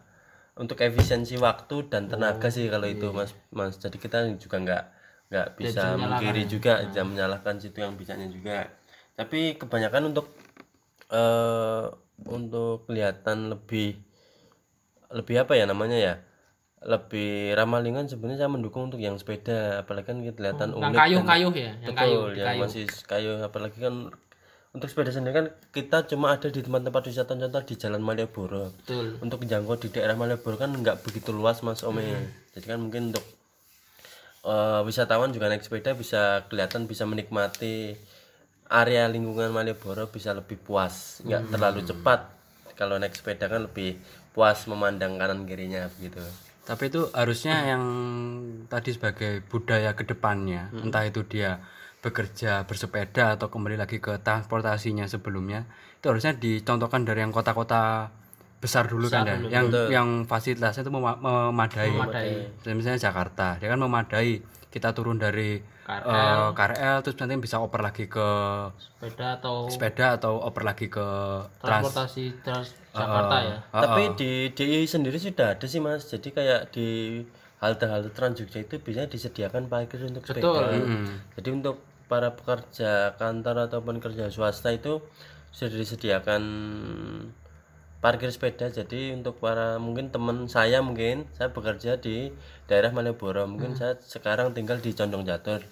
untuk 0.55 0.79
efisiensi 0.79 1.35
waktu 1.35 1.91
dan 1.91 2.07
tenaga 2.07 2.47
sih 2.47 2.71
kalau 2.71 2.87
itu 2.87 3.11
mas. 3.11 3.35
Mas 3.51 3.75
jadi 3.77 3.99
kita 3.99 4.23
juga 4.39 4.57
nggak 4.63 4.83
nggak 5.29 5.47
bisa 5.57 5.97
mengkiri 5.97 6.45
juga 6.45 6.85
bisa 6.85 7.01
menyalahkan 7.01 7.57
situ 7.57 7.81
yang 7.81 7.97
bicanya 7.97 8.29
juga. 8.29 8.69
Tapi 9.17 9.57
kebanyakan 9.57 10.13
untuk 10.13 10.29
eh 11.09 11.85
untuk 12.25 12.87
kelihatan 12.87 13.51
lebih 13.51 13.97
lebih 15.11 15.35
apa 15.41 15.53
ya 15.57 15.65
namanya 15.65 15.97
ya? 15.97 16.15
Lebih 16.85 17.57
ramah 17.57 17.81
lingkungan 17.81 18.05
sebenarnya 18.05 18.45
saya 18.45 18.51
mendukung 18.53 18.93
untuk 18.93 19.01
yang 19.01 19.17
sepeda 19.17 19.81
apalagi 19.81 20.05
kan 20.13 20.17
kelihatan 20.21 20.77
yang 20.77 20.93
unik 20.93 20.99
kayuh-kayuh 21.01 21.53
ya 21.57 21.71
yang 21.81 21.95
betul 21.97 22.29
yang 22.37 22.61
masih 22.61 22.85
kayu 23.09 23.31
apalagi 23.41 23.77
kan 23.81 24.13
untuk 24.75 24.91
sepeda 24.91 25.09
sendiri 25.09 25.33
kan 25.33 25.47
kita 25.71 26.03
cuma 26.05 26.35
ada 26.35 26.51
di 26.51 26.59
tempat-tempat 26.59 27.01
wisata 27.07 27.33
contoh 27.33 27.63
di 27.63 27.75
Jalan 27.79 28.03
Malioboro. 28.03 28.75
Betul. 28.83 29.17
Untuk 29.23 29.47
menjangkau 29.47 29.79
di 29.81 29.87
daerah 29.89 30.13
Malioboro 30.13 30.59
kan 30.59 30.69
nggak 30.75 31.01
begitu 31.01 31.33
luas 31.33 31.63
mas 31.65 31.81
Ome 31.81 32.05
jadi 32.53 32.75
kan 32.75 32.79
mungkin 32.85 33.15
untuk 33.15 33.25
eh, 34.45 34.81
wisatawan 34.85 35.33
juga 35.33 35.49
naik 35.49 35.65
sepeda 35.65 35.97
bisa 35.97 36.45
kelihatan 36.47 36.85
bisa 36.85 37.03
menikmati 37.09 37.97
area 38.69 39.05
lingkungan 39.09 39.53
Malioboro 39.53 40.09
bisa 40.09 40.33
lebih 40.33 40.57
puas. 40.61 41.21
Nggak 41.25 41.53
terlalu 41.53 41.79
cepat. 41.85 42.19
Kalau 42.75 42.99
naik 42.99 43.15
sepeda 43.15 43.47
kan 43.47 43.65
lebih 43.65 43.97
puas 44.35 44.67
memandang 44.67 45.15
kanan 45.15 45.47
kirinya 45.47 45.87
begitu 45.95 46.19
Tapi 46.67 46.91
itu 46.91 47.07
harusnya 47.15 47.71
yang 47.71 47.83
tadi 48.67 48.91
sebagai 48.91 49.39
budaya 49.47 49.95
ke 49.95 50.03
depannya, 50.03 50.73
entah 50.73 51.05
itu 51.07 51.23
dia 51.23 51.61
bekerja 52.01 52.65
bersepeda 52.65 53.37
atau 53.37 53.53
kembali 53.53 53.77
lagi 53.77 54.01
ke 54.01 54.17
transportasinya 54.19 55.05
sebelumnya, 55.05 55.69
itu 56.01 56.09
harusnya 56.09 56.33
dicontohkan 56.33 57.05
dari 57.05 57.21
yang 57.21 57.29
kota-kota 57.29 58.09
besar 58.57 58.85
dulu 58.85 59.05
kan 59.07 59.23
ya, 59.23 59.37
yang 59.51 59.65
yang 59.87 60.09
fasilitasnya 60.23 60.81
itu 60.81 60.89
mema- 60.89 61.19
memadai. 61.19 61.91
Dan 62.59 62.73
Misalnya 62.75 62.97
Jakarta, 62.99 63.55
dia 63.55 63.67
kan 63.67 63.77
memadai. 63.77 64.41
Kita 64.67 64.91
turun 64.91 65.15
dari 65.15 65.55
eh, 65.87 66.47
KRL 66.51 66.99
terus 66.99 67.15
nanti 67.15 67.37
bisa 67.37 67.63
oper 67.63 67.79
lagi 67.79 68.05
ke 68.05 68.27
sepeda 68.75 69.39
atau 69.39 69.69
sepeda 69.69 70.19
atau 70.19 70.41
oper 70.41 70.63
lagi 70.63 70.89
ke 70.89 70.99
trans 71.61 71.87
transportasi 71.87 72.25
trans 72.41 72.75
Jakarta 72.91 73.35
ya? 73.39 73.57
tapi 73.71 74.01
di 74.15 74.31
DI 74.51 74.83
sendiri 74.83 75.15
sudah 75.15 75.55
ada 75.55 75.63
sih 75.63 75.79
mas. 75.79 76.03
Jadi 76.05 76.27
kayak 76.29 76.71
di 76.71 77.21
halte-halte 77.55 78.11
Trans 78.11 78.35
Jogja 78.35 78.59
itu 78.61 78.75
biasanya 78.77 79.07
disediakan 79.07 79.71
parkir 79.71 80.03
untuk 80.03 80.27
sepeda. 80.27 80.75
Jadi 81.33 81.49
untuk 81.49 81.79
para 82.05 82.35
pekerja 82.35 83.15
kantor 83.15 83.65
ataupun 83.65 83.97
kerja 83.97 84.27
swasta 84.27 84.69
itu 84.69 84.99
sudah 85.49 85.71
disediakan 85.71 86.41
parkir 87.99 88.31
sepeda. 88.31 88.71
Jadi 88.71 89.15
untuk 89.15 89.39
para 89.39 89.77
mungkin 89.77 90.09
teman 90.09 90.47
saya 90.51 90.79
mungkin 90.81 91.27
saya 91.35 91.51
bekerja 91.51 91.99
di 91.99 92.31
daerah 92.67 92.89
Malioboro. 92.95 93.45
Mungkin 93.45 93.75
saya 93.75 93.99
sekarang 94.01 94.55
tinggal 94.57 94.79
di 94.79 94.91
Condong 94.95 95.23
Jatur 95.23 95.63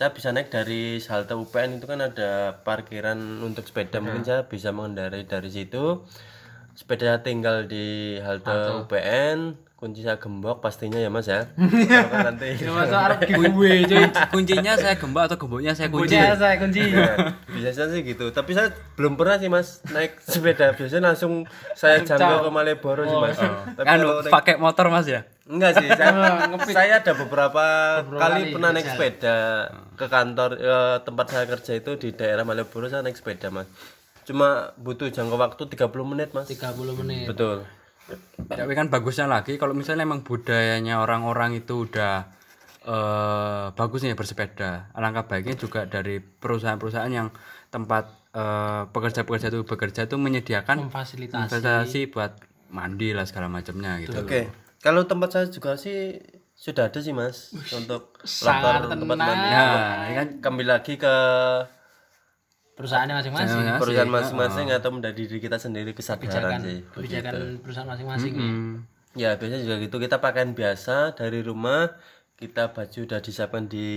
saya 0.00 0.16
bisa 0.16 0.32
naik 0.32 0.48
dari 0.48 0.96
halte 1.12 1.36
UPN 1.36 1.76
itu 1.76 1.84
kan 1.84 2.00
ada 2.00 2.62
parkiran 2.64 3.20
untuk 3.44 3.68
sepeda. 3.68 4.00
Mungkin 4.00 4.24
saya 4.24 4.48
bisa 4.48 4.72
mengendarai 4.72 5.28
dari 5.28 5.52
situ. 5.52 6.08
Sepeda 6.72 7.20
tinggal 7.20 7.68
di 7.68 8.16
halte 8.22 8.80
UPN 8.80 9.60
kunci 9.80 10.04
saya 10.04 10.20
gembok 10.20 10.60
pastinya 10.60 11.00
ya 11.00 11.08
mas 11.08 11.24
ya. 11.24 11.48
Kalau 11.88 12.12
kan 12.12 12.36
nanti 12.36 12.52
masa 12.68 13.16
cuy. 13.16 13.80
Kuncinya 14.28 14.76
saya 14.76 14.94
gembok 15.00 15.24
atau 15.24 15.40
gemboknya 15.40 15.72
saya 15.72 15.88
kunci. 15.88 16.12
kunci 16.12 16.36
saya 16.36 16.54
kunci. 16.60 16.82
Ya, 16.84 17.16
biasanya 17.48 17.88
sih 17.88 18.00
gitu. 18.04 18.28
Tapi 18.28 18.52
saya 18.52 18.68
belum 19.00 19.16
pernah 19.16 19.40
sih 19.40 19.48
mas 19.48 19.80
naik 19.88 20.20
sepeda. 20.20 20.76
Biasanya 20.76 21.16
langsung 21.16 21.48
saya 21.72 22.04
jangkau 22.04 22.44
ke 22.44 22.50
Malioboro 22.52 23.08
sih 23.08 23.18
mas. 23.24 23.40
Tapi 23.40 23.88
Kan 23.88 23.98
pakai 24.28 24.54
motor 24.60 24.92
Mas 24.92 25.08
ya? 25.08 25.24
enggak 25.50 25.82
sih 25.82 25.90
saya, 25.98 26.46
saya 26.70 27.02
ada 27.02 27.10
beberapa, 27.10 27.64
kali, 28.06 28.54
pernah 28.54 28.70
naik 28.70 28.86
sepeda 28.86 29.66
ke 29.98 30.06
kantor 30.06 30.54
eh, 30.54 30.96
tempat 31.02 31.26
saya 31.26 31.44
kerja 31.50 31.74
itu 31.74 31.98
di 31.98 32.14
daerah 32.14 32.46
Malioboro 32.46 32.86
saya 32.86 33.02
naik 33.02 33.18
sepeda 33.18 33.50
mas. 33.50 33.66
Cuma 34.22 34.70
butuh 34.78 35.10
jangka 35.10 35.34
waktu 35.34 35.62
30 35.74 35.90
menit 36.06 36.30
mas. 36.36 36.46
30 36.46 37.00
menit. 37.02 37.26
Betul 37.26 37.79
Tapi 38.50 38.72
kan 38.74 38.90
bagusnya 38.90 39.30
lagi 39.30 39.54
kalau 39.60 39.72
misalnya 39.76 40.06
emang 40.06 40.26
budayanya 40.26 41.02
orang-orang 41.02 41.60
itu 41.60 41.86
udah 41.86 42.26
eh 42.80 43.66
bagusnya 43.76 44.16
bersepeda. 44.16 44.88
Alangkah 44.96 45.28
baiknya 45.28 45.54
juga 45.54 45.84
dari 45.84 46.18
perusahaan-perusahaan 46.18 47.12
yang 47.12 47.28
tempat 47.70 48.04
eh, 48.34 48.82
pekerja-pekerja 48.90 49.48
itu 49.54 49.62
bekerja 49.62 50.00
itu 50.06 50.16
menyediakan 50.18 50.90
memfasilitasi 50.90 51.46
fasilitasi 51.50 52.00
buat 52.10 52.32
mandi 52.70 53.10
lah 53.10 53.26
segala 53.26 53.50
macamnya 53.50 53.98
gitu. 54.02 54.14
oke 54.14 54.46
kalau 54.80 55.04
tempat 55.04 55.28
saya 55.34 55.46
juga 55.50 55.74
sih 55.74 56.22
sudah 56.54 56.92
ada 56.92 56.98
sih 57.02 57.10
mas 57.10 57.50
untuk 57.74 58.14
loker 58.22 58.86
tempat 58.86 59.16
mandi 59.18 59.48
Nah, 59.50 60.06
ini 60.06 60.14
kan 60.14 60.28
kembali 60.38 60.68
lagi 60.70 60.94
ke 61.00 61.14
perusahaannya 62.80 63.14
masing-masing. 63.20 63.58
Perusahaan 63.76 64.08
masing-masing. 64.08 64.66
atau 64.72 64.88
dari 64.96 65.28
diri 65.28 65.36
kita 65.36 65.60
sendiri 65.60 65.92
kesadaran 65.92 66.64
sih 66.64 66.80
kebijakan 66.96 67.60
perusahaan 67.60 67.88
masing-masing 67.88 68.32
ya. 68.32 68.48
hmm, 68.48 68.74
Ya 69.20 69.30
biasanya 69.36 69.60
juga 69.68 69.76
gitu. 69.84 69.96
Kita 70.00 70.16
pakaian 70.22 70.56
biasa 70.56 71.12
dari 71.12 71.44
rumah 71.44 71.92
kita 72.40 72.72
baju 72.72 72.98
udah 73.04 73.20
disiapkan 73.20 73.68
di 73.68 73.88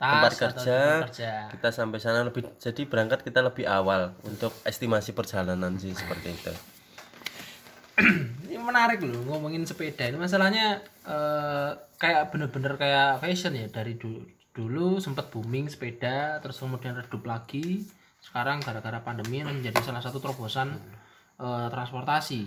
tempat 0.00 0.32
kerja. 0.32 1.04
tempat 1.04 1.12
kerja. 1.12 1.32
kita 1.52 1.68
sampai 1.68 2.00
sana 2.00 2.24
lebih 2.24 2.48
jadi 2.56 2.88
berangkat 2.88 3.20
kita 3.20 3.44
lebih 3.44 3.68
awal 3.68 4.16
untuk 4.24 4.48
estimasi 4.64 5.12
perjalanan 5.12 5.76
sih 5.76 5.92
seperti 5.92 6.32
itu. 6.32 6.54
Ini 8.48 8.56
menarik 8.56 9.04
loh 9.04 9.20
ngomongin 9.28 9.68
sepeda. 9.68 10.08
Ini 10.08 10.16
masalahnya 10.16 10.80
eh, 11.04 11.70
kayak 12.00 12.32
bener-bener 12.32 12.80
kayak 12.80 13.20
fashion 13.20 13.52
ya. 13.52 13.68
Dari 13.68 14.00
dulu 14.00 14.24
dulu 14.56 14.96
sempat 14.96 15.28
booming 15.28 15.68
sepeda 15.68 16.40
terus 16.40 16.56
kemudian 16.56 16.96
redup 16.96 17.28
lagi 17.28 17.84
sekarang 18.26 18.58
gara-gara 18.58 18.98
pandemi 19.00 19.40
ini 19.40 19.62
menjadi 19.62 19.78
salah 19.86 20.02
satu 20.02 20.18
terobosan 20.18 20.74
eh, 21.38 21.68
transportasi 21.70 22.40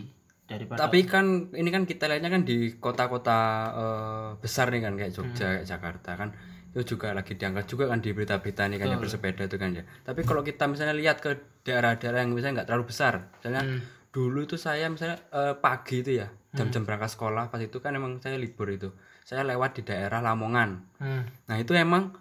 daripada 0.50 0.90
Tapi 0.90 1.06
kan 1.06 1.54
ini 1.54 1.70
kan 1.70 1.86
kita 1.86 2.10
lihatnya 2.10 2.34
kan 2.34 2.42
di 2.44 2.76
kota-kota 2.82 3.40
eh, 3.72 4.30
besar 4.42 4.74
nih 4.74 4.82
kan 4.84 4.94
kayak 5.00 5.12
Jogja, 5.14 5.48
kayak 5.62 5.66
Jakarta 5.66 6.12
kan. 6.18 6.30
Itu 6.70 6.96
juga 6.98 7.18
lagi 7.18 7.34
diangkat 7.34 7.66
juga 7.66 7.90
kan 7.90 7.98
di 7.98 8.14
berita-berita 8.14 8.70
nih 8.70 8.78
kan 8.78 8.88
yang 8.94 9.02
bersepeda 9.02 9.42
itu 9.46 9.58
kan 9.58 9.74
ya. 9.74 9.84
Tapi 10.06 10.22
kalau 10.22 10.46
kita 10.46 10.70
misalnya 10.70 10.94
lihat 10.94 11.18
ke 11.18 11.62
daerah-daerah 11.66 12.22
yang 12.22 12.34
misalnya 12.34 12.62
nggak 12.62 12.68
terlalu 12.70 12.86
besar, 12.90 13.14
misalnya 13.42 13.62
dulu 14.10 14.46
itu 14.46 14.58
saya 14.58 14.86
misalnya 14.90 15.18
eh, 15.34 15.54
pagi 15.58 16.02
itu 16.02 16.22
ya 16.22 16.28
jam-jam 16.50 16.82
berangkat 16.82 17.14
sekolah 17.14 17.54
pas 17.54 17.62
itu 17.62 17.78
kan 17.78 17.94
emang 17.94 18.18
saya 18.22 18.38
libur 18.38 18.70
itu, 18.74 18.90
saya 19.22 19.46
lewat 19.46 19.82
di 19.82 19.82
daerah 19.86 20.18
Lamongan. 20.22 20.70
Hmm, 20.98 21.24
Nah 21.46 21.58
itu 21.62 21.74
emang 21.78 22.14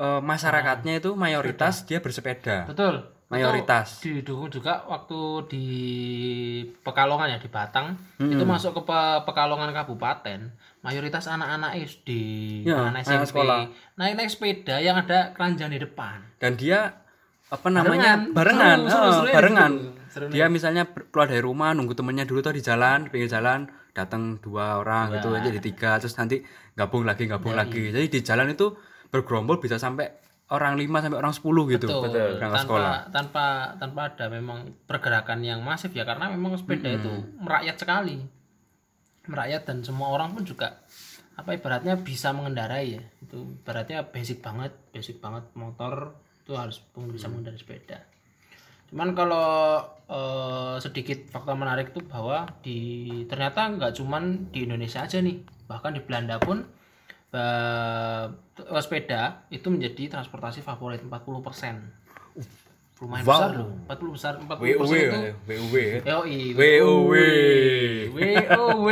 eh, 0.00 0.20
masyarakatnya 0.20 0.98
itu 0.98 1.12
mayoritas 1.14 1.84
dia 1.84 2.00
bersepeda, 2.00 2.64
betul. 2.64 3.04
Mayoritas. 3.30 4.02
Itu 4.02 4.10
didukung 4.16 4.50
juga 4.50 4.82
waktu 4.90 5.18
di 5.46 5.66
Pekalongan 6.82 7.30
ya 7.30 7.38
di 7.38 7.46
Batang. 7.46 7.94
Itu 8.18 8.42
masuk 8.42 8.74
ke 8.74 8.82
Pe- 8.82 9.22
Pekalongan 9.22 9.70
Kabupaten 9.70 10.50
mayoritas 10.80 11.28
anak-anak 11.28 11.76
SD 11.78 12.08
Ya, 12.64 12.80
anak 12.82 13.04
anak 13.04 13.22
SMP 13.22 13.30
sekolah. 13.30 13.68
naik 13.94 14.14
naik 14.16 14.30
sepeda 14.32 14.80
yang 14.80 14.98
ada 14.98 15.30
keranjang 15.30 15.70
di 15.70 15.78
depan. 15.78 16.24
Dan 16.40 16.56
dia 16.56 16.90
apa 17.46 17.68
namanya 17.68 18.18
Barengan. 18.26 18.34
barengan. 18.34 18.78
Seru, 18.80 18.90
seru, 18.90 18.98
oh, 18.98 19.12
seru 19.14 19.26
ya 19.26 19.34
barengan. 19.36 19.72
gitu. 19.72 19.90
Seru 20.10 20.24
dia 20.26 20.44
misalnya 20.48 20.82
keluar 20.88 21.26
dari 21.28 21.42
rumah 21.44 21.70
nunggu 21.70 21.94
temennya 21.94 22.24
dulu 22.24 22.40
tuh 22.40 22.50
di 22.50 22.62
jalan 22.64 23.06
di 23.06 23.10
pinggir 23.10 23.30
jalan 23.30 23.62
datang 23.90 24.38
dua 24.38 24.78
orang 24.78 25.14
gitu 25.14 25.30
aja 25.30 25.46
di 25.46 25.60
tiga 25.60 25.98
terus 25.98 26.14
nanti 26.14 26.42
gabung 26.72 27.06
lagi 27.06 27.26
gabung 27.26 27.54
lagi. 27.54 27.90
Jadi 27.90 28.06
di 28.08 28.20
jalan 28.20 28.50
itu 28.50 28.74
bergerombol 29.10 29.58
bisa 29.58 29.76
sampai 29.76 30.08
orang 30.50 30.74
lima 30.74 30.98
sampai 30.98 31.18
orang 31.18 31.34
sepuluh 31.34 31.70
gitu 31.70 31.86
Betul. 31.86 32.38
tanpa 32.42 32.58
sekolah. 32.58 32.94
tanpa 33.14 33.44
tanpa 33.78 34.00
ada 34.10 34.26
memang 34.26 34.74
pergerakan 34.86 35.46
yang 35.46 35.62
masif 35.62 35.94
ya 35.94 36.02
karena 36.02 36.26
memang 36.30 36.58
sepeda 36.58 36.90
itu 36.90 37.10
merakyat 37.38 37.76
sekali. 37.78 38.18
Merakyat 39.30 39.62
dan 39.62 39.78
semua 39.86 40.10
orang 40.10 40.34
pun 40.34 40.42
juga 40.42 40.82
apa 41.38 41.54
ibaratnya 41.54 41.94
bisa 41.94 42.34
mengendarai 42.34 42.98
ya. 42.98 43.02
Itu 43.22 43.62
ibaratnya 43.62 44.10
basic 44.10 44.42
banget 44.42 44.74
basic 44.90 45.22
banget 45.22 45.46
motor 45.54 46.18
itu 46.42 46.58
harus 46.58 46.82
pun 46.82 47.06
bisa 47.14 47.30
mengendarai 47.30 47.58
sepeda. 47.58 48.02
Cuman 48.90 49.14
kalau 49.14 49.78
eh, 50.10 50.76
sedikit 50.82 51.30
fakta 51.30 51.54
menarik 51.54 51.94
itu 51.94 52.02
bahwa 52.02 52.50
di 52.58 52.78
ternyata 53.30 53.70
nggak 53.70 53.94
cuman 54.02 54.50
di 54.50 54.66
Indonesia 54.66 55.06
aja 55.06 55.22
nih 55.22 55.46
bahkan 55.70 55.94
di 55.94 56.02
Belanda 56.02 56.42
pun 56.42 56.66
eh, 57.30 58.24
eh, 58.58 58.82
sepeda 58.82 59.46
itu 59.50 59.66
menjadi 59.70 60.18
transportasi 60.18 60.62
favorit 60.62 61.02
40% 61.02 61.10
lumayan 63.00 63.24
besar 63.24 63.50
loh 63.56 63.70
40 63.88 64.16
besar 64.16 64.32
40% 64.36 64.52
itu 64.60 65.20
WUW 65.48 65.74
Yoi, 66.04 66.38
WUW. 66.52 67.12
WOW. 68.12 68.88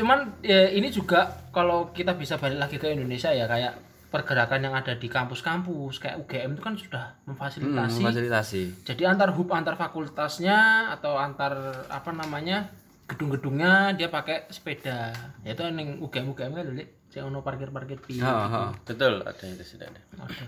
Cuman 0.00 0.18
ya, 0.40 0.72
ini 0.72 0.88
juga 0.88 1.28
kalau 1.52 1.92
kita 1.92 2.16
bisa 2.16 2.40
balik 2.40 2.56
lagi 2.56 2.80
ke 2.80 2.88
Indonesia 2.88 3.28
ya 3.36 3.44
kayak 3.44 3.76
pergerakan 4.08 4.64
yang 4.64 4.74
ada 4.74 4.96
di 4.96 5.06
kampus-kampus 5.06 6.02
kayak 6.02 6.18
UGM 6.24 6.56
itu 6.58 6.62
kan 6.64 6.74
sudah 6.74 7.04
memfasilitasi. 7.28 8.00
fasilitasi 8.02 8.62
Jadi 8.82 9.02
antar 9.06 9.30
hub 9.36 9.52
antar 9.54 9.76
fakultasnya 9.78 10.90
atau 10.90 11.14
antar 11.14 11.84
apa 11.86 12.10
namanya 12.10 12.72
gedung-gedungnya 13.06 13.94
dia 13.94 14.10
pakai 14.10 14.50
sepeda. 14.50 15.12
Ya 15.46 15.52
itu 15.54 15.62
yang 15.62 16.00
UGM 16.02 16.32
UGM 16.32 16.52
kan 16.56 16.64
dulu 16.64 16.82
yang 17.14 17.34
ono 17.34 17.42
parkir-parkir 17.42 17.98
pi. 17.98 18.22
Heeh. 18.22 18.68
betul 18.86 19.22
ada 19.26 19.44
itu 19.44 19.64
sudah 19.64 19.86
ada 19.90 20.00
Ada. 20.20 20.46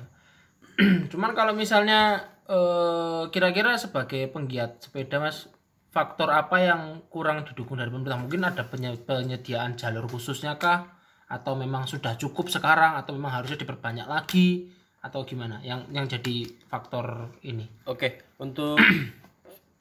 Cuman 1.13 1.35
kalau 1.35 1.53
misalnya 1.53 2.23
eh, 2.47 3.23
kira-kira 3.29 3.75
sebagai 3.77 4.31
penggiat 4.31 4.83
sepeda 4.83 5.19
Mas 5.19 5.51
faktor 5.93 6.33
apa 6.33 6.57
yang 6.63 7.05
kurang 7.13 7.45
didukung 7.45 7.77
dari 7.77 7.93
pemerintah? 7.93 8.17
Mungkin 8.17 8.43
ada 8.47 8.65
penye- 8.65 8.97
penyediaan 8.97 9.77
jalur 9.77 10.09
khususnya 10.09 10.57
kah? 10.57 10.99
Atau 11.29 11.57
memang 11.57 11.89
sudah 11.89 12.17
cukup 12.17 12.49
sekarang? 12.49 12.97
Atau 12.97 13.17
memang 13.17 13.41
harusnya 13.41 13.61
diperbanyak 13.61 14.09
lagi? 14.09 14.69
Atau 15.05 15.27
gimana? 15.27 15.61
Yang 15.61 15.81
yang 15.93 16.07
jadi 16.09 16.37
faktor 16.71 17.37
ini? 17.45 17.67
Oke, 17.89 18.37
untuk 18.41 18.79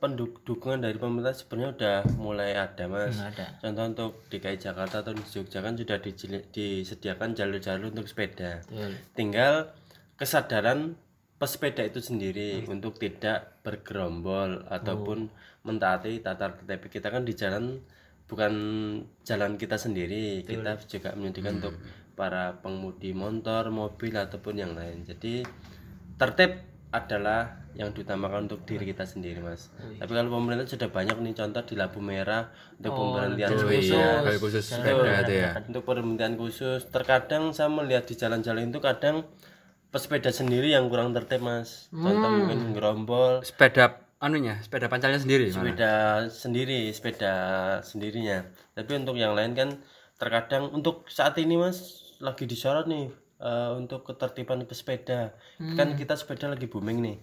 penduk 0.01 0.41
dukungan 0.41 0.81
dari 0.81 0.97
pemerintah 0.97 1.37
sebenarnya 1.37 1.69
udah 1.77 1.97
mulai 2.17 2.57
ada 2.57 2.89
mas. 2.89 3.13
Nggak 3.13 3.29
ada. 3.37 3.47
Contoh 3.61 3.85
untuk 3.85 4.11
DKI 4.33 4.57
Jakarta 4.57 5.05
atau 5.05 5.13
di 5.13 5.21
Jogja 5.21 5.61
kan 5.61 5.77
sudah 5.77 6.01
disediakan 6.49 7.37
jalur-jalur 7.37 7.93
untuk 7.93 8.09
sepeda. 8.09 8.65
Betul. 8.65 8.97
Tinggal 9.13 9.69
kesadaran 10.17 10.97
pesepeda 11.37 11.85
itu 11.85 12.01
sendiri 12.01 12.65
untuk 12.65 12.97
tidak 12.97 13.61
bergerombol 13.61 14.65
ataupun 14.69 15.29
mentaati 15.65 16.21
tata 16.21 16.53
tertib 16.53 16.89
kita 16.89 17.13
kan 17.13 17.25
di 17.25 17.33
jalan 17.33 17.81
bukan 18.29 18.53
jalan 19.25 19.57
kita 19.57 19.77
sendiri 19.77 20.45
kita 20.45 20.77
juga 20.85 21.17
menyediakan 21.17 21.53
untuk 21.61 21.75
para 22.13 22.61
pengemudi 22.61 23.17
motor 23.17 23.73
mobil 23.73 24.13
ataupun 24.13 24.55
yang 24.61 24.77
lain 24.77 25.01
jadi 25.01 25.41
tertib 26.21 26.70
adalah 26.91 27.63
yang 27.71 27.95
diutamakan 27.95 28.51
untuk 28.51 28.67
diri 28.67 28.91
kita 28.91 29.07
sendiri 29.07 29.39
mas. 29.39 29.71
Tapi 29.95 30.11
kalau 30.11 30.27
pemerintah 30.27 30.67
sudah 30.67 30.91
banyak 30.91 31.15
nih 31.23 31.33
contoh 31.39 31.63
di 31.63 31.75
lampu 31.79 32.03
merah 32.03 32.51
untuk 32.75 32.91
pemberhentian 32.91 33.49
khusus. 33.55 33.95
Iya, 33.95 34.07
kayak 34.27 34.39
khusus 34.43 34.63
sepeda 34.67 35.11
itu 35.23 35.33
ya. 35.39 35.49
untuk 35.71 35.81
pemberhentian 35.87 36.35
khusus 36.35 36.83
terkadang 36.91 37.55
saya 37.55 37.71
melihat 37.71 38.03
di 38.03 38.15
jalan-jalan 38.19 38.67
itu 38.67 38.79
kadang 38.83 39.23
pesepeda 39.87 40.35
sendiri 40.35 40.75
yang 40.75 40.91
kurang 40.91 41.15
tertib 41.15 41.39
mas. 41.39 41.87
Contoh 41.95 42.27
mungkin 42.27 42.75
gerombol 42.75 43.39
Sepeda 43.39 44.03
anunya, 44.19 44.59
sepeda 44.59 44.91
pancalnya 44.91 45.23
sendiri. 45.23 45.47
mana? 45.49 45.55
sepeda 45.55 45.91
sendiri 46.27 46.79
sepeda 46.91 47.33
sendirinya. 47.87 48.51
Tapi 48.75 48.91
untuk 48.99 49.15
yang 49.15 49.31
lain 49.31 49.55
kan 49.55 49.69
terkadang 50.19 50.75
untuk 50.75 51.07
saat 51.07 51.39
ini 51.39 51.55
mas 51.55 52.03
lagi 52.19 52.45
disorot 52.45 52.85
nih 52.85 53.09
eh, 53.41 53.71
untuk 53.73 54.05
ketertiban 54.05 54.61
pesepeda 54.63 55.33
kan 55.57 55.97
kita 55.97 56.13
sepeda 56.13 56.47
lagi 56.47 56.69
booming 56.69 56.97
nih. 57.01 57.17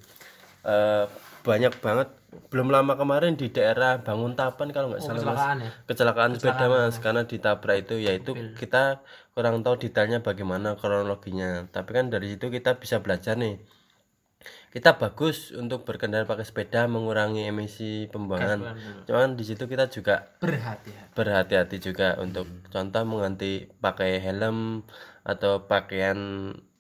Eh, 0.67 1.05
banyak 1.47 1.79
banget. 1.81 2.09
Belum 2.53 2.69
lama 2.69 2.93
kemarin 2.93 3.39
di 3.41 3.49
daerah 3.49 4.05
Banguntapan 4.05 4.69
kalau 4.69 4.93
nggak 4.93 5.01
salah 5.01 5.17
mas. 5.17 5.25
Kecelakaan 5.25 5.59
ya? 5.63 5.71
kecelakaan 5.89 6.31
sepeda 6.37 6.67
mas. 6.69 6.97
karena 7.01 7.23
ditabrak 7.25 7.77
itu 7.89 7.95
yaitu 8.03 8.37
kita 8.59 9.01
kurang 9.33 9.65
tahu 9.65 9.81
detailnya 9.81 10.21
bagaimana 10.21 10.77
kronologinya. 10.77 11.71
Tapi 11.73 11.91
kan 11.95 12.13
dari 12.13 12.35
situ 12.37 12.53
kita 12.53 12.77
bisa 12.77 13.01
belajar 13.01 13.39
nih. 13.39 13.57
Kita 14.69 15.01
bagus 15.01 15.51
untuk 15.57 15.89
berkendara 15.89 16.29
pakai 16.29 16.45
sepeda 16.45 16.85
mengurangi 16.85 17.49
emisi 17.49 18.05
pembuangan. 18.13 18.77
Cuman 19.09 19.35
di 19.41 19.45
situ 19.49 19.65
kita 19.65 19.89
juga 19.89 20.29
Berhati-hati. 20.39 21.17
berhati-hati 21.17 21.77
juga 21.81 22.21
untuk 22.21 22.45
contoh 22.69 23.03
mengganti 23.09 23.73
pakai 23.81 24.21
helm 24.21 24.85
atau 25.29 25.69
pakaian 25.69 26.17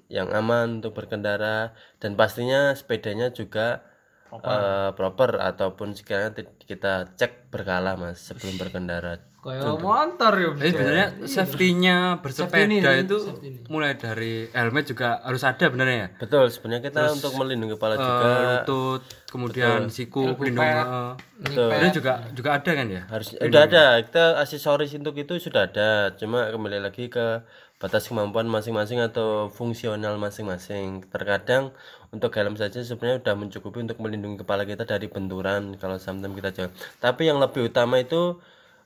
yang 0.08 0.32
aman 0.32 0.80
untuk 0.80 0.96
berkendara 0.96 1.76
dan 2.00 2.16
pastinya 2.16 2.72
sepedanya 2.72 3.28
juga 3.28 3.84
eh, 4.32 4.90
proper 4.96 5.36
ataupun 5.36 5.92
sekiranya 5.92 6.32
kita 6.64 7.12
cek 7.12 7.52
berkala 7.52 8.00
mas 8.00 8.16
sebelum 8.24 8.56
berkendara 8.56 9.20
Kayak 9.38 9.78
motor 9.78 10.32
ya. 10.34 10.50
Jadi 10.50 10.70
sebenarnya 10.74 11.06
safety-nya 11.22 11.96
bersepeda 12.18 12.58
Safety 12.58 12.74
ini, 12.74 13.06
itu 13.06 13.16
safety 13.22 13.46
ini. 13.48 13.58
mulai 13.70 13.94
dari 13.94 14.50
helmet 14.50 14.84
juga 14.90 15.22
harus 15.22 15.46
ada 15.46 15.64
benernya 15.70 15.96
ya. 15.96 16.08
betul 16.18 16.44
sebenarnya 16.50 16.82
kita 16.90 17.02
untuk 17.14 17.32
melindungi 17.38 17.78
kepala 17.78 17.94
juga 17.94 18.26
Eh, 18.28 18.42
lutut, 18.58 19.02
kemudian 19.30 19.86
siku, 19.88 20.34
pelindung 20.34 20.66
eh, 20.66 21.14
Betul. 21.38 21.70
itu 21.70 22.02
juga 22.02 22.12
juga 22.34 22.50
ada 22.58 22.70
kan 22.74 22.86
ya? 22.90 23.02
harus 23.06 23.28
udah 23.38 23.62
ada 23.62 23.84
kita 24.02 24.24
aksesoris 24.42 24.90
untuk 24.98 25.14
itu 25.14 25.32
sudah 25.38 25.70
ada 25.70 26.10
cuma 26.18 26.50
kembali 26.50 26.82
lagi 26.82 27.06
ke 27.06 27.38
batas 27.78 28.10
kemampuan 28.10 28.50
masing-masing 28.50 28.98
atau 28.98 29.48
fungsional 29.54 30.18
masing-masing. 30.18 31.06
Terkadang 31.08 31.70
untuk 32.08 32.32
helm 32.34 32.56
saja 32.56 32.80
sebenarnya 32.80 33.20
udah 33.20 33.34
mencukupi 33.36 33.84
untuk 33.84 34.00
melindungi 34.00 34.40
kepala 34.40 34.64
kita 34.64 34.88
dari 34.88 35.12
benturan 35.12 35.76
kalau 35.76 36.00
sometimes 36.00 36.32
kita 36.40 36.50
jalan 36.56 36.72
tapi 37.04 37.28
yang 37.28 37.36
lebih 37.36 37.68
utama 37.68 38.00
itu 38.00 38.40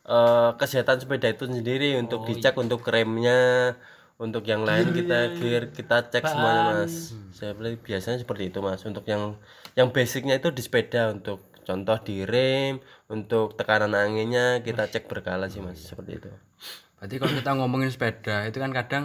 eh, 0.07 0.51
kesehatan 0.59 0.99
sepeda 0.99 1.31
itu 1.31 1.47
sendiri 1.47 1.95
untuk 2.03 2.27
dicek 2.27 2.59
untuk 2.59 2.83
remnya 2.83 3.75
untuk 4.19 4.47
yang 4.47 4.62
lain 4.62 4.95
kita 4.95 5.38
gear 5.38 5.71
kita 5.71 6.11
cek 6.11 6.23
semuanya 6.27 6.62
mas. 6.83 7.14
Saya 7.35 7.55
biasanya 7.59 8.23
seperti 8.23 8.55
itu 8.55 8.59
mas. 8.62 8.83
Untuk 8.87 9.07
yang 9.07 9.38
yang 9.75 9.90
basicnya 9.90 10.38
itu 10.38 10.51
di 10.55 10.62
sepeda 10.62 11.11
untuk 11.11 11.43
contoh 11.62 11.99
di 12.03 12.27
rem 12.27 12.83
untuk 13.07 13.55
tekanan 13.55 13.95
anginnya 13.95 14.62
kita 14.66 14.90
cek 14.90 15.07
berkala 15.07 15.47
sih 15.47 15.62
mas. 15.62 15.79
Seperti 15.79 16.23
itu 16.23 16.31
Berarti 17.03 17.19
kalau 17.19 17.35
kita 17.35 17.51
ngomongin 17.59 17.91
sepeda 17.91 18.47
itu 18.47 18.62
kan 18.62 18.71
kadang 18.71 19.05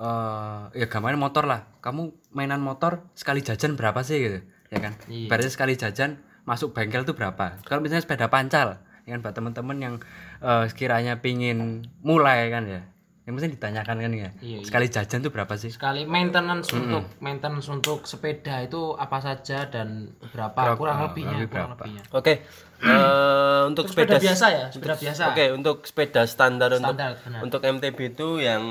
eh 0.00 0.80
ya 0.80 0.88
gambarnya 0.88 1.20
motor 1.20 1.44
lah. 1.44 1.68
Kamu 1.84 2.32
mainan 2.32 2.64
motor 2.64 3.04
sekali 3.12 3.44
jajan 3.44 3.76
berapa 3.76 4.00
sih 4.00 4.16
gitu? 4.16 4.38
Ya 4.72 4.80
kan? 4.80 4.96
Berarti 5.28 5.52
sekali 5.52 5.76
jajan 5.76 6.24
masuk 6.48 6.72
bengkel 6.72 7.04
tuh 7.04 7.12
berapa? 7.12 7.60
Kalau 7.68 7.84
misalnya 7.84 8.00
sepeda 8.00 8.32
pancal, 8.32 8.80
ya 9.04 9.12
kan 9.12 9.20
buat 9.20 9.36
teman-teman 9.36 9.76
yang 9.76 9.94
eh, 10.40 10.64
sekiranya 10.72 11.20
pingin 11.20 11.84
mulai 12.00 12.48
kan 12.48 12.64
ya. 12.64 12.80
Yang 13.24 13.32
mesti 13.40 13.48
ditanyakan 13.56 13.96
kan 14.04 14.12
ya. 14.12 14.30
Sekali 14.60 14.86
jajan 14.92 15.24
tuh 15.24 15.32
berapa 15.32 15.56
sih? 15.56 15.72
Sekali 15.72 16.04
maintenance 16.04 16.68
untuk 16.76 17.08
maintenance 17.24 17.72
untuk 17.72 18.04
sepeda 18.04 18.60
itu 18.60 18.92
apa 19.00 19.16
saja 19.24 19.64
dan 19.64 20.12
berapa 20.28 20.76
kurang 20.76 21.08
lebihnya 21.08 21.48
kurang 21.48 21.72
lebihnya. 21.72 22.04
oke 22.12 22.44
eh, 22.84 23.62
untuk 23.64 23.88
Sepeda 23.88 24.20
sepeda 24.20 24.28
biasa 24.28 24.46
ya, 24.52 24.66
sepeda 24.68 24.94
biasa. 25.00 25.22
Oke, 25.32 25.44
untuk 25.56 25.76
sepeda 25.88 26.22
standar, 26.28 26.68
untuk 26.76 26.92
Standar, 26.92 27.10
benar. 27.24 27.40
untuk 27.40 27.60
MTB 27.64 27.98
itu 28.12 28.28
yang 28.44 28.62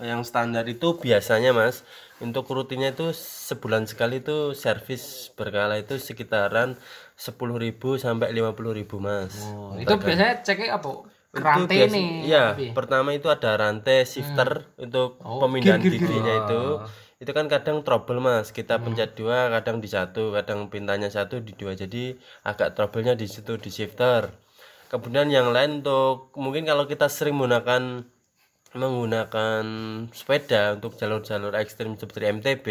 yang 0.00 0.24
standar 0.24 0.64
itu 0.64 0.96
biasanya 0.96 1.52
Mas, 1.52 1.84
untuk 2.24 2.48
rutinnya 2.48 2.96
itu 2.96 3.12
sebulan 3.12 3.84
sekali 3.84 4.24
itu 4.24 4.56
servis 4.56 5.28
berkala 5.36 5.76
itu 5.76 6.00
sekitaran 6.00 6.80
10.000 7.20 7.76
sampai 8.00 8.32
50.000 8.32 8.88
Mas. 9.04 9.36
Oh, 9.52 9.76
itu 9.76 9.92
biasanya 10.00 10.40
ceknya 10.40 10.80
apa? 10.80 11.19
Rantai 11.30 11.86
biasa- 11.86 11.94
nih. 11.94 12.08
Iya, 12.26 12.44
tapi. 12.52 12.66
pertama 12.74 13.14
itu 13.14 13.30
ada 13.30 13.54
rantai 13.54 14.02
shifter 14.02 14.66
untuk 14.74 15.22
pemindahan 15.22 15.78
giginya 15.78 16.34
itu. 16.46 16.62
Itu 17.22 17.30
kan 17.36 17.46
kadang 17.46 17.86
trouble 17.86 18.18
Mas. 18.18 18.50
Kita 18.50 18.82
pencet 18.82 19.14
dua, 19.14 19.46
kadang 19.52 19.78
di 19.78 19.86
satu, 19.86 20.34
kadang 20.34 20.66
pintanya 20.72 21.06
satu 21.06 21.38
di 21.38 21.54
dua. 21.54 21.78
Jadi 21.78 22.18
agak 22.42 22.74
troublenya 22.74 23.14
di 23.14 23.30
situ 23.30 23.60
di 23.60 23.70
shifter. 23.70 24.34
Kemudian 24.90 25.30
yang 25.30 25.54
lain 25.54 25.86
untuk 25.86 26.34
mungkin 26.34 26.66
kalau 26.66 26.90
kita 26.90 27.06
sering 27.06 27.38
menggunakan 27.38 28.02
menggunakan 28.70 29.62
sepeda 30.14 30.78
untuk 30.78 30.94
jalur-jalur 30.94 31.54
ekstrim 31.58 31.98
seperti 31.98 32.30
MTB 32.30 32.66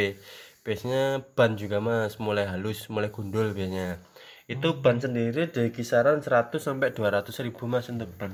biasanya 0.63 1.23
ban 1.35 1.55
juga 1.59 1.79
mas 1.83 2.19
mulai 2.23 2.47
halus 2.47 2.87
mulai 2.87 3.11
gundul 3.11 3.51
biasanya 3.51 3.99
itu 4.49 4.81
ban 4.81 4.97
sendiri 4.97 5.53
dari 5.53 5.69
kisaran 5.69 6.25
100 6.25 6.57
sampai 6.57 6.89
200 6.89 7.29
ribu 7.45 7.69
mas 7.69 7.85
untuk 7.93 8.09
ban. 8.17 8.33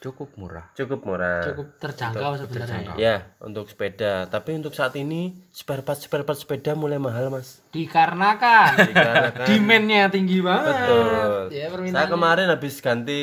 Cukup 0.00 0.32
murah. 0.40 0.64
cukup 0.72 1.04
murah. 1.04 1.44
Cukup 1.44 1.76
terjangkau 1.76 2.32
sebenarnya. 2.40 2.96
ya? 2.96 3.16
untuk 3.36 3.68
sepeda. 3.68 4.24
Tapi 4.32 4.56
untuk 4.56 4.72
saat 4.72 4.96
ini 4.96 5.36
spare 5.52 5.84
part 5.84 6.00
spare 6.00 6.24
part 6.24 6.40
sepeda 6.40 6.72
mulai 6.72 6.96
mahal 6.96 7.28
mas. 7.28 7.60
Dikarenakan. 7.68 8.80
Dikarenakan- 8.80 9.44
demand-nya 9.44 10.08
tinggi 10.08 10.40
banget. 10.40 10.72
betul. 10.72 11.08
Ya, 11.52 11.68
saya 11.68 12.08
kemarin 12.08 12.48
habis 12.48 12.80
ganti 12.80 13.20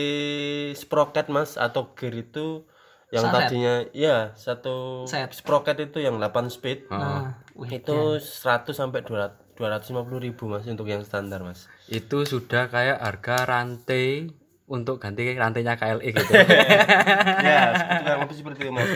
sprocket 0.78 1.34
mas 1.34 1.58
atau 1.58 1.98
gear 1.98 2.14
itu 2.14 2.66
yang 3.10 3.26
tadinya 3.32 3.88
ya 3.96 4.36
satu 4.38 5.08
Set. 5.10 5.34
sprocket 5.34 5.82
itu 5.82 5.98
yang 5.98 6.22
8 6.22 6.54
speed. 6.54 6.94
Nah, 6.94 7.42
itu 7.74 8.22
100 8.22 8.78
sampai 8.78 9.02
200 9.02 9.47
250 9.58 10.22
ribu 10.22 10.46
mas 10.46 10.64
untuk 10.70 10.86
yang 10.86 11.02
standar 11.02 11.42
mas. 11.42 11.66
Itu 11.90 12.24
sudah 12.24 12.70
kayak 12.70 13.02
harga 13.02 13.44
rantai 13.50 14.30
untuk 14.70 15.02
ganti 15.02 15.34
rantainya 15.34 15.76
KLE 15.76 16.14
gitu. 16.14 16.34
ya 17.48 17.74
seperti 18.30 18.62
itu 18.64 18.72
mas. 18.72 18.92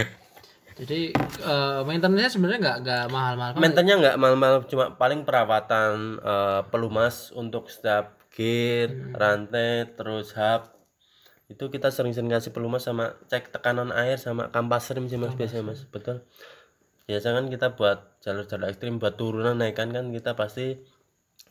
Jadi 0.77 0.99
eh, 1.17 1.81
maintenance-nya 1.83 2.31
sebenarnya 2.31 2.59
nggak 2.61 2.77
nggak 2.85 3.05
mahal-mahal. 3.09 3.51
maintenance 3.57 3.99
nggak 3.99 4.17
mahal-mahal 4.21 4.57
cuma 4.69 4.85
paling 4.95 5.25
perawatan 5.25 6.21
eh, 6.21 6.61
pelumas 6.69 7.33
untuk 7.33 7.67
setiap 7.67 8.21
gear 8.29 8.93
rantai 9.17 9.89
terus 9.97 10.37
hub. 10.37 10.69
Itu 11.51 11.67
kita 11.67 11.91
sering-sering 11.91 12.31
kasih 12.31 12.55
pelumas 12.55 12.87
sama 12.87 13.19
cek 13.27 13.51
tekanan 13.51 13.91
air 13.91 14.15
sama 14.15 14.47
kampas 14.53 14.87
rem 14.93 15.09
sih 15.11 15.19
mas 15.19 15.35
biasanya 15.35 15.73
mas. 15.73 15.83
Betul 15.89 16.23
biasa 17.09 17.27
kan 17.33 17.45
kita 17.49 17.73
buat 17.77 18.21
jalur-jalur 18.21 18.69
ekstrim 18.69 19.01
buat 19.01 19.17
turunan 19.17 19.57
naikkan 19.57 19.89
kan 19.89 20.13
kita 20.13 20.37
pasti 20.37 20.79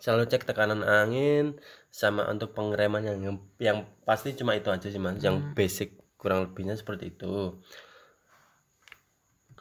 selalu 0.01 0.31
cek 0.31 0.49
tekanan 0.49 0.81
angin 0.87 1.59
sama 1.91 2.25
untuk 2.31 2.55
pengereman 2.57 3.03
yang 3.05 3.19
yang, 3.59 3.79
pasti 4.07 4.33
cuma 4.39 4.57
itu 4.57 4.71
aja 4.71 4.87
sih 4.89 5.01
mas 5.03 5.21
yang 5.21 5.53
basic 5.53 5.99
kurang 6.17 6.49
lebihnya 6.49 6.77
seperti 6.79 7.13
itu 7.13 7.59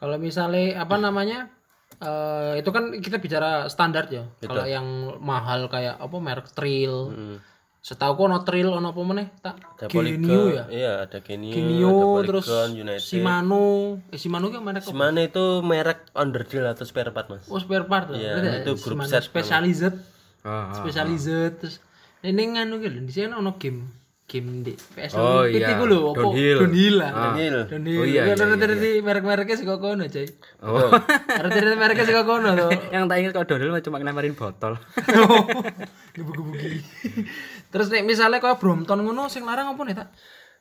Kalau 0.00 0.16
misalnya 0.16 0.80
apa 0.80 0.96
namanya? 0.96 1.52
eh 2.00 2.64
itu 2.64 2.72
kan 2.72 2.88
kita 3.04 3.20
bicara 3.20 3.68
standar 3.68 4.08
ya. 4.08 4.24
Kalau 4.40 4.64
yang 4.64 5.20
mahal 5.20 5.68
kayak 5.68 6.00
apa 6.00 6.16
merek 6.16 6.48
Trail, 6.56 7.12
Setahu 7.80 8.28
ono 8.28 8.44
Trail 8.44 8.68
ono 8.68 8.92
apa 8.92 9.00
meneh 9.00 9.26
tak 9.40 9.56
ada 9.56 9.88
Genio 9.88 10.20
Polygon 10.20 10.52
ya. 10.52 10.64
iya 10.68 10.92
ada 11.00 11.18
Genio, 11.18 11.48
Genio 11.50 11.88
ada 12.14 12.28
terus 12.28 12.44
Polygon, 12.44 12.70
United 12.76 13.00
Shimano, 13.00 13.64
eh 14.08 14.18
Shimano 14.20 14.46
kan 14.48 14.60
merek 14.60 14.82
apa? 14.82 14.90
Shimano 14.92 15.20
itu 15.20 15.44
merek 15.64 16.00
underdeal 16.12 16.68
atau 16.68 16.84
spare 16.84 17.08
part 17.08 17.26
mas 17.26 17.48
Oh 17.48 17.56
spare 17.56 17.84
part 17.84 18.12
tuh. 18.12 18.20
Iya, 18.20 18.36
Berarti 18.36 18.58
itu 18.60 18.72
grup 18.76 19.00
Shimano 19.00 19.08
set 19.08 19.24
Specialized, 19.24 19.94
Ah, 20.40 20.68
ah. 20.68 20.76
Specialized 20.76 21.52
terus 21.56 21.76
ini 22.20 22.52
nganu 22.52 22.78
gitu 22.78 23.00
di 23.00 23.08
sini 23.10 23.32
ono 23.32 23.56
game 23.56 23.99
game 24.30 24.62
di 24.62 24.78
PS 24.78 25.18
Oh, 25.18 25.42
PT 25.42 25.58
iya. 25.58 25.74
ku 25.74 25.90
lho, 25.90 26.14
apa? 26.14 26.22
Downhill. 26.22 26.58
Downhill 26.62 26.94
lah. 27.02 27.10
Downhill. 27.10 27.56
Downhill. 27.66 27.98
Oh, 27.98 28.06
iya, 28.06 28.22
iya, 28.22 28.34
Ngerti-ngerti 28.38 28.90
merek-mereknya 29.02 29.56
sih 29.58 29.66
kok 29.66 29.80
kono, 29.82 30.04
coy. 30.06 30.26
Oh. 30.62 30.90
Ngerti-ngerti 31.26 31.76
mereknya 31.82 32.04
sih 32.06 32.14
kok 32.14 32.26
kono 32.30 32.48
tuh. 32.54 32.70
yang 32.94 33.10
tak 33.10 33.16
ingat 33.18 33.32
kalau 33.34 33.46
dodol 33.50 33.68
mah 33.74 33.82
cuma 33.82 33.96
ngelamarin 33.98 34.34
botol. 34.38 34.78
Gebuki-gebuki. 36.14 36.70
Terus 37.74 37.86
nek 37.90 38.06
misalnya 38.06 38.38
kau 38.38 38.54
Brompton 38.54 39.02
ngono 39.02 39.26
sing 39.26 39.42
larang 39.42 39.74
apa 39.74 39.82
nih 39.82 39.96
tak? 39.98 40.08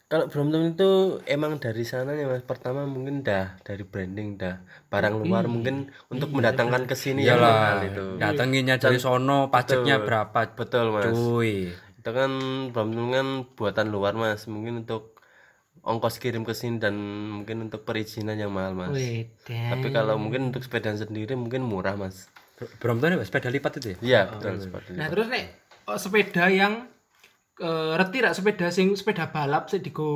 kalau 0.10 0.26
Brompton 0.26 0.74
itu 0.74 1.22
emang 1.30 1.62
dari 1.62 1.86
sananya 1.86 2.26
mas 2.26 2.42
pertama 2.42 2.82
mungkin 2.90 3.22
dah 3.22 3.62
dari 3.62 3.86
branding 3.86 4.42
dah 4.42 4.58
barang 4.90 5.22
luar 5.22 5.46
mungkin 5.46 5.94
untuk 6.10 6.34
mendatangkan 6.34 6.90
ke 6.90 6.98
sini 6.98 7.30
ya 7.30 7.38
itu 7.86 8.18
Datanginnya 8.18 8.82
dari 8.82 8.98
sono, 8.98 9.54
pajaknya 9.54 10.02
berapa? 10.02 10.58
betul 10.58 10.98
mas 10.98 11.14
Cuy. 11.14 11.70
Itu 12.00 12.10
kan 12.16 12.32
Brompton 12.72 13.08
kan 13.12 13.28
buatan 13.60 13.88
luar 13.92 14.16
mas 14.16 14.48
mungkin 14.48 14.88
untuk 14.88 15.20
ongkos 15.84 16.20
kirim 16.24 16.48
ke 16.48 16.56
sini 16.56 16.80
dan 16.80 16.96
mungkin 17.28 17.68
untuk 17.68 17.84
perizinan 17.84 18.40
yang 18.40 18.56
mahal 18.56 18.72
mas 18.72 18.96
Wede. 18.96 19.60
tapi 19.68 19.92
kalau 19.92 20.16
mungkin 20.16 20.52
untuk 20.52 20.64
sepeda 20.64 20.96
sendiri 20.96 21.36
mungkin 21.36 21.68
murah 21.68 22.00
mas 22.00 22.32
Brompton 22.80 23.20
ya 23.20 23.24
sepeda 23.28 23.52
lipat 23.52 23.84
itu 23.84 23.88
ya? 23.92 23.98
iya 24.00 24.22
betul 24.32 24.60
seperti 24.64 24.90
itu 24.96 25.00
Nah 25.00 25.08
terus 25.12 25.28
nek 25.28 25.44
oh, 25.88 26.00
sepeda 26.00 26.46
yang 26.48 26.88
eh 27.60 27.92
reti 28.00 28.18
rak 28.24 28.32
sepeda 28.40 28.72
sing 28.72 28.96
sepeda 28.96 29.28
balap 29.36 29.68
sing 29.68 29.84
digo 29.84 30.08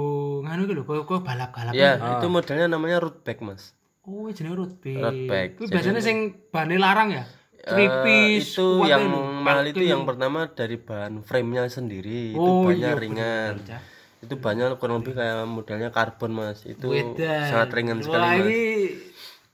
nganu 0.47 0.63
lho 0.71 0.87
kok 0.87 1.03
kok 1.03 1.27
balap-balap. 1.27 1.75
ya 1.75 1.99
itu 1.99 2.31
modelnya 2.31 2.71
namanya 2.71 3.03
road 3.03 3.19
bike 3.27 3.43
mas 3.43 3.75
Oh, 4.03 4.27
jenenge 4.35 4.59
road 4.59 4.73
bike. 4.83 4.99
Road 4.99 5.19
bike. 5.31 5.51
Kuwi 5.55 5.67
biasanya 5.71 6.03
sing 6.03 6.35
bane 6.51 6.75
larang 6.75 7.15
ya. 7.15 7.23
Eh, 7.63 7.71
Tripis. 7.71 8.43
itu 8.52 8.67
kuat 8.76 8.91
yang 8.91 9.04
mahal 9.39 9.63
itu 9.63 9.80
yang 9.82 10.04
pertama 10.04 10.45
dari 10.47 10.76
bahan 10.76 11.21
frame-nya 11.21 11.67
sendiri 11.67 12.32
itu 12.32 12.38
Oh, 12.38 12.67
banyak 12.67 12.91
iya, 12.91 12.99
ringan 12.99 13.54
Cah. 13.62 13.80
itu 14.19 14.36
banyak 14.36 14.76
kurang 14.76 14.99
lebih 14.99 15.13
kayak 15.13 15.43
modelnya 15.45 15.88
karbon 15.88 16.32
mas 16.34 16.63
itu 16.63 16.86
Wedan. 16.86 17.47
sangat 17.47 17.69
ringan 17.71 17.99
sekali 17.99 18.19
Wah, 18.19 18.32
mas 18.34 18.43
ini 18.43 18.62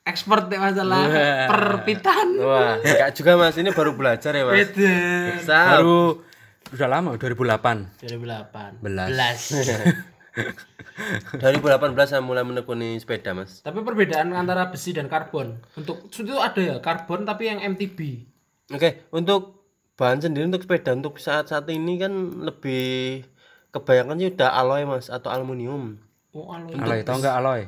expert 0.02 0.43
deh 0.45 0.58
masalah 0.58 1.06
perpitan. 1.45 2.28
wah 2.36 2.76
enggak 2.80 3.10
juga 3.13 3.32
mas 3.36 3.56
ini 3.56 3.69
baru 3.69 3.93
belajar 3.93 4.32
ya 4.32 4.41
mas 4.43 4.58
Wedan. 4.58 5.45
Baru 5.45 6.26
udah 6.69 6.88
lama 6.88 7.10
2008. 7.13 8.02
2008. 8.04 8.82
Belas. 8.82 9.41
Belas. 11.39 11.54
2018 11.56 12.12
saya 12.12 12.19
mulai 12.19 12.43
menekuni 12.43 12.99
sepeda 12.99 13.32
mas 13.32 13.63
Tapi 13.63 13.80
perbedaan 13.82 14.36
antara 14.36 14.67
besi 14.67 14.91
dan 14.91 15.08
karbon. 15.08 15.56
Untuk 15.75 16.12
itu 16.12 16.36
ada 16.36 16.60
ya 16.60 16.75
karbon 16.84 17.23
tapi 17.23 17.47
yang 17.47 17.63
MTB. 17.63 18.28
oke 18.69 19.10
untuk 19.15 19.63
bahan 19.95 20.19
sendiri 20.19 20.47
untuk 20.47 20.63
sepeda 20.63 20.95
untuk 20.95 21.19
saat-saat 21.19 21.67
ini 21.71 21.99
kan 21.99 22.12
lebih 22.43 23.23
kebanyakan 23.71 24.19
sih 24.19 24.30
udah 24.32 24.49
alloy 24.52 24.84
mas 24.84 25.08
atau 25.08 25.32
aluminium 25.32 25.99
Oh, 26.30 26.54
alloy. 26.54 26.78
Alloy, 26.78 26.99
tau 27.02 27.17
enggak 27.17 27.36
alloy? 27.41 27.62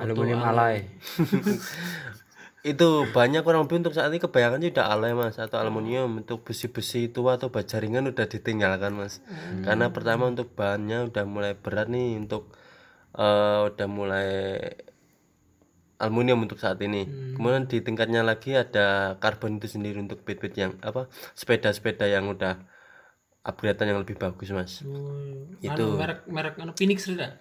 Aluminium 0.00 0.40
alloy. 0.40 0.80
itu 2.60 3.08
banyak 3.16 3.40
kurang 3.40 3.64
lebih 3.64 3.80
untuk 3.80 3.96
saat 3.96 4.12
ini 4.12 4.20
kebanyakan 4.20 4.60
sih 4.60 4.70
udah 4.76 4.86
alloy 4.92 5.12
mas 5.16 5.40
atau 5.40 5.56
aluminium. 5.56 6.20
Untuk 6.20 6.44
besi-besi 6.44 7.08
tua 7.08 7.40
atau 7.40 7.48
baja 7.48 7.80
ringan 7.80 8.12
udah 8.12 8.26
ditinggalkan 8.28 8.92
mas. 8.92 9.24
Karena 9.64 9.88
pertama 9.88 10.28
untuk 10.28 10.52
bahannya 10.52 11.08
udah 11.08 11.24
mulai 11.24 11.56
berat 11.56 11.88
nih 11.88 12.20
untuk 12.20 12.52
eh, 13.16 13.60
udah 13.64 13.88
mulai 13.88 14.28
aluminium 16.00 16.44
untuk 16.44 16.60
saat 16.60 16.76
ini. 16.84 17.08
Kemudian 17.36 17.64
di 17.64 17.80
tingkatnya 17.80 18.20
lagi 18.20 18.56
ada 18.56 19.16
karbon 19.20 19.56
itu 19.56 19.68
sendiri 19.68 19.96
untuk 20.00 20.20
bit-bit 20.24 20.52
yang 20.56 20.76
apa 20.84 21.08
sepeda-sepeda 21.32 22.08
yang 22.08 22.28
udah 22.28 22.60
upgradean 23.44 23.96
yang 23.96 24.00
lebih 24.04 24.20
bagus 24.20 24.52
mas. 24.52 24.84
Oh, 24.84 25.48
Itu. 25.64 25.96
anu, 25.96 25.96
merek 25.96 26.20
merek 26.28 26.54
anu 26.60 26.72
Phoenix 26.76 27.08
tidak? 27.08 27.40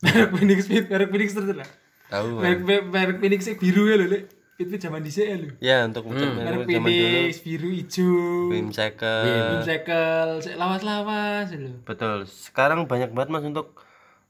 merek 0.04 0.30
Phoenix 0.32 0.58
merek 0.68 1.08
Phoenix 1.12 1.36
tidak? 1.36 1.68
Tahu 2.12 2.28
Merek 2.36 2.60
merek 2.86 3.16
Phoenix 3.18 3.40
sih 3.42 3.56
biru 3.56 3.88
ya 3.88 3.96
lho, 3.96 4.06
Lek. 4.06 4.24
Itu 4.54 4.76
zaman 4.76 5.00
dhisik 5.00 5.24
ya 5.24 5.36
lho. 5.36 5.48
ya 5.58 5.76
untuk 5.82 6.04
Merek 6.06 6.20
zaman 6.20 6.60
dulu 6.60 6.62
Phoenix 6.68 7.34
biru 7.40 7.68
hijau. 7.70 8.12
Beam 8.46 8.68
cycle 8.68 9.24
Beam 9.24 9.62
cycle, 9.62 10.30
sik 10.38 10.54
lawas-lawas 10.54 11.48
lho. 11.52 11.72
Betul. 11.82 12.28
Sekarang 12.28 12.84
banyak 12.84 13.10
banget 13.10 13.30
Mas 13.30 13.44
untuk 13.44 13.80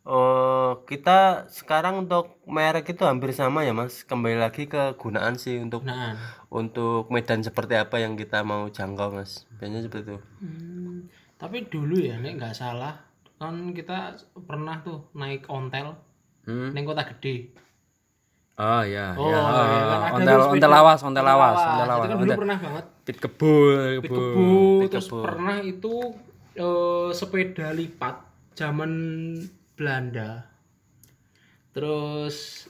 oh 0.03 0.83
kita 0.83 1.47
sekarang 1.47 1.95
untuk 2.01 2.35
merek 2.45 2.87
itu 2.89 3.03
hampir 3.03 3.31
sama 3.33 3.63
ya 3.63 3.71
Mas. 3.71 4.03
Kembali 4.03 4.35
lagi 4.37 4.67
ke 4.67 4.95
gunaan 4.97 5.35
sih 5.37 5.59
untuk 5.59 5.83
Nah, 5.83 6.19
untuk 6.49 7.07
medan 7.09 7.41
seperti 7.41 7.75
apa 7.75 7.99
yang 7.99 8.15
kita 8.15 8.43
mau 8.43 8.67
jangkau 8.67 9.11
Mas. 9.13 9.47
Biasanya 9.57 9.83
seperti 9.83 10.07
itu. 10.09 10.19
hmm, 10.39 11.07
tapi 11.37 11.67
dulu 11.67 11.99
ya 11.99 12.17
nek 12.17 12.35
nggak 12.37 12.55
salah 12.55 12.95
kan 13.37 13.71
kita 13.73 14.15
pernah 14.41 14.79
tuh 14.81 15.11
naik 15.13 15.47
ontel 15.47 15.99
Hmm. 16.43 16.75
neng 16.75 16.83
kota 16.83 17.07
gede. 17.07 17.55
Oh 18.63 18.83
iya, 18.87 19.11
Oh, 19.13 19.27
iya. 19.27 19.39
iya, 19.43 19.83
kan 19.83 19.99
ada 19.99 20.15
ontel 20.15 20.41
ontel 20.55 20.71
lawas, 20.71 21.01
ontel 21.03 21.25
lawas, 21.25 21.59
ontel 21.59 21.83
Itu 21.83 21.91
lawas. 21.91 22.07
kan 22.07 22.17
dulu 22.17 22.33
pernah 22.39 22.59
banget. 22.59 22.85
Pit 23.03 23.19
kebul, 23.19 23.75
Pit 23.99 24.07
kebul. 24.07 24.23
kebu, 24.23 24.53
terus 24.87 25.09
pernah 25.11 25.57
itu 25.59 25.95
eh, 26.55 27.09
sepeda 27.11 27.67
lipat 27.73 28.15
zaman 28.55 28.91
Belanda. 29.75 30.47
Terus 31.73 32.69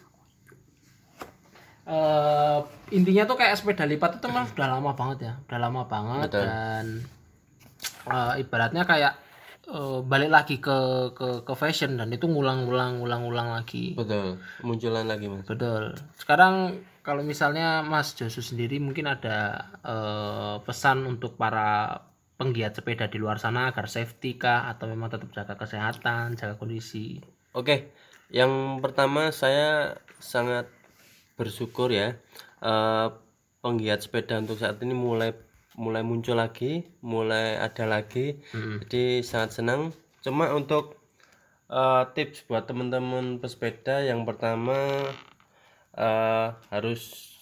eh 1.82 2.58
intinya 2.90 3.26
tuh 3.26 3.34
kayak 3.34 3.58
sepeda 3.58 3.82
lipat 3.82 4.16
itu 4.16 4.26
memang 4.30 4.46
udah 4.48 4.68
lama 4.70 4.90
banget 4.94 5.18
ya, 5.20 5.32
udah 5.44 5.58
lama 5.60 5.82
banget 5.84 6.28
dan 6.30 6.84
eh, 8.06 8.32
ibaratnya 8.38 8.86
kayak 8.86 9.12
eh, 9.68 9.98
balik 10.02 10.30
lagi 10.30 10.56
ke 10.58 11.10
ke 11.14 11.46
ke 11.46 11.54
fashion 11.54 11.94
dan 11.98 12.10
itu 12.10 12.26
ngulang-ngulang 12.26 12.98
ngulang-ngulang 12.98 13.54
lagi. 13.54 13.94
Betul. 13.94 14.42
Munculan 14.66 15.06
lagi 15.06 15.26
Mas. 15.30 15.46
Betul. 15.46 15.94
Sekarang 16.18 16.82
kalau 17.02 17.26
misalnya 17.26 17.82
Mas 17.82 18.14
Josu 18.14 18.42
sendiri 18.42 18.78
mungkin 18.78 19.10
ada 19.10 19.70
eh, 19.82 20.56
pesan 20.62 21.06
untuk 21.06 21.38
para 21.38 22.02
penggiat 22.38 22.74
sepeda 22.74 23.06
di 23.06 23.22
luar 23.22 23.38
sana 23.38 23.70
agar 23.70 23.86
safety 23.86 24.34
kah 24.34 24.66
atau 24.66 24.90
memang 24.90 25.14
tetap 25.14 25.30
jaga 25.30 25.54
kesehatan, 25.54 26.34
jaga 26.34 26.58
kondisi. 26.58 27.22
Oke. 27.54 27.94
Yang 28.32 28.80
pertama 28.80 29.28
saya 29.28 30.00
sangat 30.16 30.66
bersyukur 31.36 31.92
ya 31.92 32.18
eh, 32.62 33.08
penggiat 33.62 34.02
sepeda 34.02 34.42
untuk 34.42 34.58
saat 34.58 34.82
ini 34.82 34.94
mulai 34.94 35.30
mulai 35.74 36.04
muncul 36.04 36.36
lagi, 36.36 36.84
mulai 37.00 37.56
ada 37.56 37.84
lagi. 37.88 38.36
Jadi 38.86 39.24
sangat 39.24 39.56
senang. 39.56 39.80
Cuma 40.20 40.52
untuk 40.52 41.00
eh, 41.70 42.02
tips 42.14 42.44
buat 42.46 42.68
teman-teman 42.68 43.40
pesepeda 43.40 44.04
yang 44.04 44.22
pertama 44.28 44.76
eh, 45.96 46.48
harus 46.68 47.32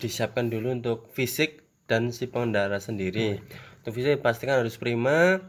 disiapkan 0.00 0.48
dulu 0.48 0.72
untuk 0.72 1.12
fisik 1.12 1.64
dan 1.84 2.08
si 2.14 2.28
pengendara 2.28 2.80
sendiri. 2.80 3.40
Untuk 3.82 3.92
fisik 3.96 4.20
pastikan 4.20 4.60
harus 4.60 4.76
prima. 4.76 5.40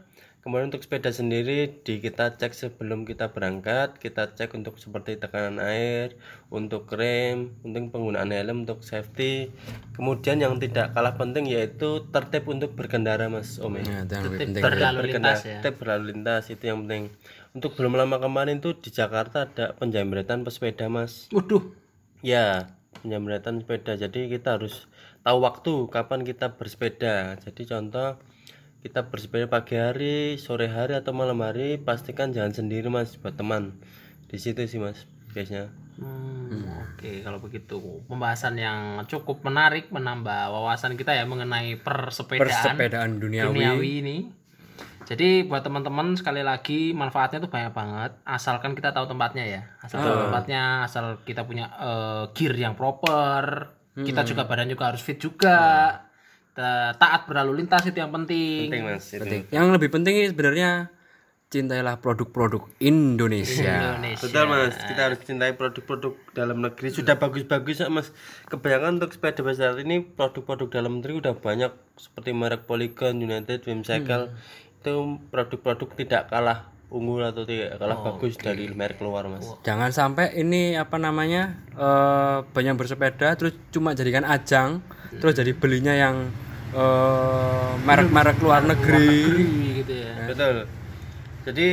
Kemudian 0.42 0.74
untuk 0.74 0.82
sepeda 0.82 1.14
sendiri 1.14 1.70
di 1.86 2.02
kita 2.02 2.34
cek 2.34 2.50
sebelum 2.50 3.06
kita 3.06 3.30
berangkat, 3.30 3.94
kita 4.02 4.34
cek 4.34 4.58
untuk 4.58 4.74
seperti 4.74 5.14
tekanan 5.14 5.62
air, 5.62 6.18
untuk 6.50 6.90
rem, 6.90 7.54
untuk 7.62 7.94
penggunaan 7.94 8.34
helm 8.34 8.66
untuk 8.66 8.82
safety. 8.82 9.54
Kemudian 9.94 10.42
yang 10.42 10.58
tidak 10.58 10.98
kalah 10.98 11.14
penting 11.14 11.46
yaitu 11.46 12.10
tertib 12.10 12.50
untuk 12.50 12.74
berkendara 12.74 13.30
Mas 13.30 13.62
Ome. 13.62 13.86
Ya, 13.86 14.02
lebih 14.02 14.50
Tertib 14.50 14.66
berlalu 14.66 15.14
lintas 15.14 15.46
ya. 15.46 15.62
Tertib 15.62 15.74
berlalu 15.78 16.04
lintas 16.10 16.50
itu 16.50 16.64
yang 16.66 16.90
penting. 16.90 17.14
Untuk 17.54 17.78
belum 17.78 17.94
lama 17.94 18.18
kemarin 18.18 18.58
tuh 18.58 18.74
di 18.74 18.90
Jakarta 18.90 19.46
ada 19.46 19.78
penjamretan 19.78 20.42
pesepeda 20.42 20.90
Mas. 20.90 21.30
Waduh, 21.30 21.70
Ya, 22.22 22.70
penjamretan 23.02 23.62
sepeda. 23.62 23.98
Jadi 23.98 24.30
kita 24.30 24.58
harus 24.58 24.86
tahu 25.22 25.42
waktu 25.42 25.90
kapan 25.90 26.22
kita 26.22 26.54
bersepeda. 26.54 27.34
Jadi 27.42 27.62
contoh 27.66 28.18
kita 28.82 29.06
bersepeda 29.06 29.46
pagi 29.46 29.78
hari, 29.78 30.36
sore 30.36 30.66
hari 30.66 30.92
atau 30.92 31.14
malam 31.14 31.38
hari, 31.38 31.78
pastikan 31.78 32.34
jangan 32.34 32.50
sendiri 32.52 32.90
mas, 32.90 33.14
buat 33.14 33.38
teman. 33.38 33.78
Di 34.26 34.36
situ 34.36 34.58
sih 34.66 34.82
mas, 34.82 35.06
biasanya. 35.30 35.70
Hmm, 36.02 36.66
Oke, 36.82 37.22
kalau 37.22 37.38
begitu 37.38 37.78
pembahasan 38.04 38.56
yang 38.56 39.06
cukup 39.06 39.44
menarik 39.44 39.86
menambah 39.88 40.50
wawasan 40.50 40.96
kita 40.96 41.14
ya 41.14 41.22
mengenai 41.22 41.78
persepedaan, 41.78 42.42
Persepedaan 42.74 43.10
duniawi. 43.16 43.46
duniawi 43.48 43.90
ini. 44.02 44.16
Jadi 45.02 45.44
buat 45.44 45.60
teman-teman 45.60 46.14
sekali 46.14 46.40
lagi 46.40 46.90
manfaatnya 46.90 47.38
tuh 47.38 47.50
banyak 47.50 47.74
banget 47.74 48.12
asalkan 48.22 48.72
kita 48.72 48.90
tahu 48.90 49.04
tempatnya 49.04 49.44
ya. 49.44 49.62
Asal 49.78 49.98
tempatnya, 50.00 50.62
asal 50.82 51.20
kita 51.22 51.42
punya 51.42 51.70
eh, 51.76 52.24
gear 52.32 52.54
yang 52.56 52.74
proper. 52.74 53.70
Kita 53.92 54.24
juga 54.24 54.48
badan 54.48 54.72
juga 54.72 54.88
harus 54.90 55.04
fit 55.04 55.20
juga. 55.20 55.52
Ta- 55.52 56.11
taat 56.54 57.24
berlalu 57.28 57.64
lintas 57.64 57.84
itu 57.88 57.96
yang 57.96 58.12
penting. 58.12 58.68
penting 58.68 58.84
mas 58.84 59.06
itu. 59.08 59.48
Yang 59.48 59.66
lebih 59.76 59.88
penting 59.88 60.14
sebenarnya 60.28 60.92
cintailah 61.52 62.00
produk-produk 62.00 62.64
Indonesia. 62.80 64.00
Indonesia. 64.00 64.24
Betul 64.24 64.44
mas, 64.48 64.72
kita 64.88 65.00
harus 65.04 65.20
cintai 65.20 65.52
produk-produk 65.52 66.16
dalam 66.32 66.64
negeri 66.64 66.88
sudah 66.88 67.20
bagus-bagus 67.20 67.84
ya 67.84 67.92
mas. 67.92 68.08
Kebanyakan 68.48 68.96
untuk 68.96 69.12
sepeda 69.12 69.44
besar 69.44 69.76
ini 69.76 70.00
produk-produk 70.00 70.72
dalam 70.72 71.04
negeri 71.04 71.20
udah 71.20 71.36
banyak 71.36 71.72
seperti 72.00 72.32
merek 72.32 72.64
Polygon, 72.64 73.20
United, 73.20 73.68
Wimcycle 73.68 74.32
itu 74.82 75.20
produk-produk 75.28 75.88
tidak 75.94 76.32
kalah 76.32 76.71
unggul 76.92 77.24
atau 77.24 77.48
tidak 77.48 77.80
kalah 77.80 77.98
bagus 78.04 78.36
dari 78.36 78.68
merek 78.68 79.00
luar 79.00 79.24
mas. 79.32 79.48
Jangan 79.64 79.88
sampai 79.90 80.36
ini 80.36 80.76
apa 80.76 81.00
namanya 81.00 81.56
eh 81.72 82.38
banyak 82.44 82.76
bersepeda 82.76 83.32
terus 83.40 83.56
cuma 83.72 83.96
jadikan 83.96 84.28
ajang 84.28 84.84
terus 85.16 85.32
jadi 85.32 85.56
belinya 85.56 85.96
yang 85.96 86.28
eh, 86.76 87.70
merek-merek 87.88 88.36
luar 88.44 88.62
negeri. 88.68 89.24
gitu 89.82 89.92
ya. 89.96 90.12
Betul. 90.28 90.68
Jadi 91.48 91.68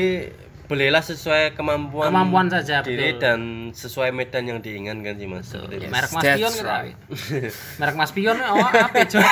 belilah 0.70 1.02
sesuai 1.02 1.58
kemampuan, 1.58 2.14
Kemampuan 2.14 2.46
saja, 2.46 2.86
diri 2.86 3.18
betul. 3.18 3.26
dan 3.26 3.40
sesuai 3.74 4.14
medan 4.14 4.46
yang 4.46 4.60
diinginkan 4.62 5.18
sih 5.18 5.26
mas. 5.26 5.50
Seperti 5.50 5.82
itu. 5.82 5.90
Merek 5.90 6.12
Mas 6.14 6.22
That's 6.22 6.38
Pion 6.38 6.54
kita. 6.54 6.70
right. 6.70 6.96
merek 7.82 7.96
Mas 7.98 8.12
Pion 8.14 8.38
oh 8.38 8.62
apa 8.62 8.98
coy? 9.04 9.26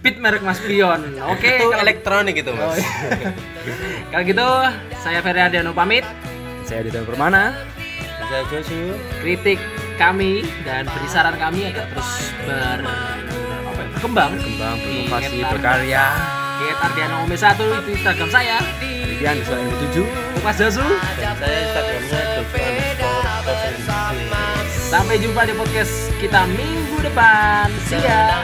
Pit 0.00 0.16
merek 0.16 0.40
Mas 0.40 0.58
Pion. 0.58 1.00
Oke, 1.28 1.60
itu 1.60 1.68
kalau, 1.68 1.76
elektronik 1.78 2.34
itu 2.34 2.50
mas. 2.50 2.80
kalau 4.08 4.24
gitu 4.24 4.48
saya 4.98 5.20
Ferry 5.20 5.40
Adiano 5.44 5.70
pamit. 5.70 6.08
Saya 6.64 6.82
Dida 6.82 7.04
Permana. 7.04 7.52
Saya 8.26 8.48
Josu. 8.48 8.96
Kritik 9.20 9.60
kami 9.94 10.40
dan 10.64 10.88
beri 10.88 11.04
saran 11.06 11.36
kami 11.36 11.68
agar 11.68 11.84
terus 11.86 12.10
ber 12.42 12.80
ya, 12.80 12.96
berkembang 13.76 14.32
Kembang 14.34 14.76
Di 14.80 15.04
berinovasi 15.04 15.36
berkarya. 15.44 16.06
Get 16.58 16.78
Ardiano 16.80 17.16
Ome 17.22 17.36
1 17.36 17.60
itu 17.60 17.90
Instagram 17.92 18.30
saya. 18.30 18.56
Kemudian 19.22 19.38
di 19.38 19.46
selain 19.46 19.70
tujuh. 19.86 20.06
Mas. 20.42 20.58
Dan 20.58 20.74
saya 21.38 21.54
Instagramnya 21.62 22.22
Tosin. 23.46 23.74
Sampai 24.90 25.14
jumpa 25.22 25.46
di 25.46 25.54
podcast 25.54 26.10
kita 26.18 26.42
minggu 26.50 26.98
depan. 27.06 27.70
See 27.86 28.02
ya. 28.02 28.42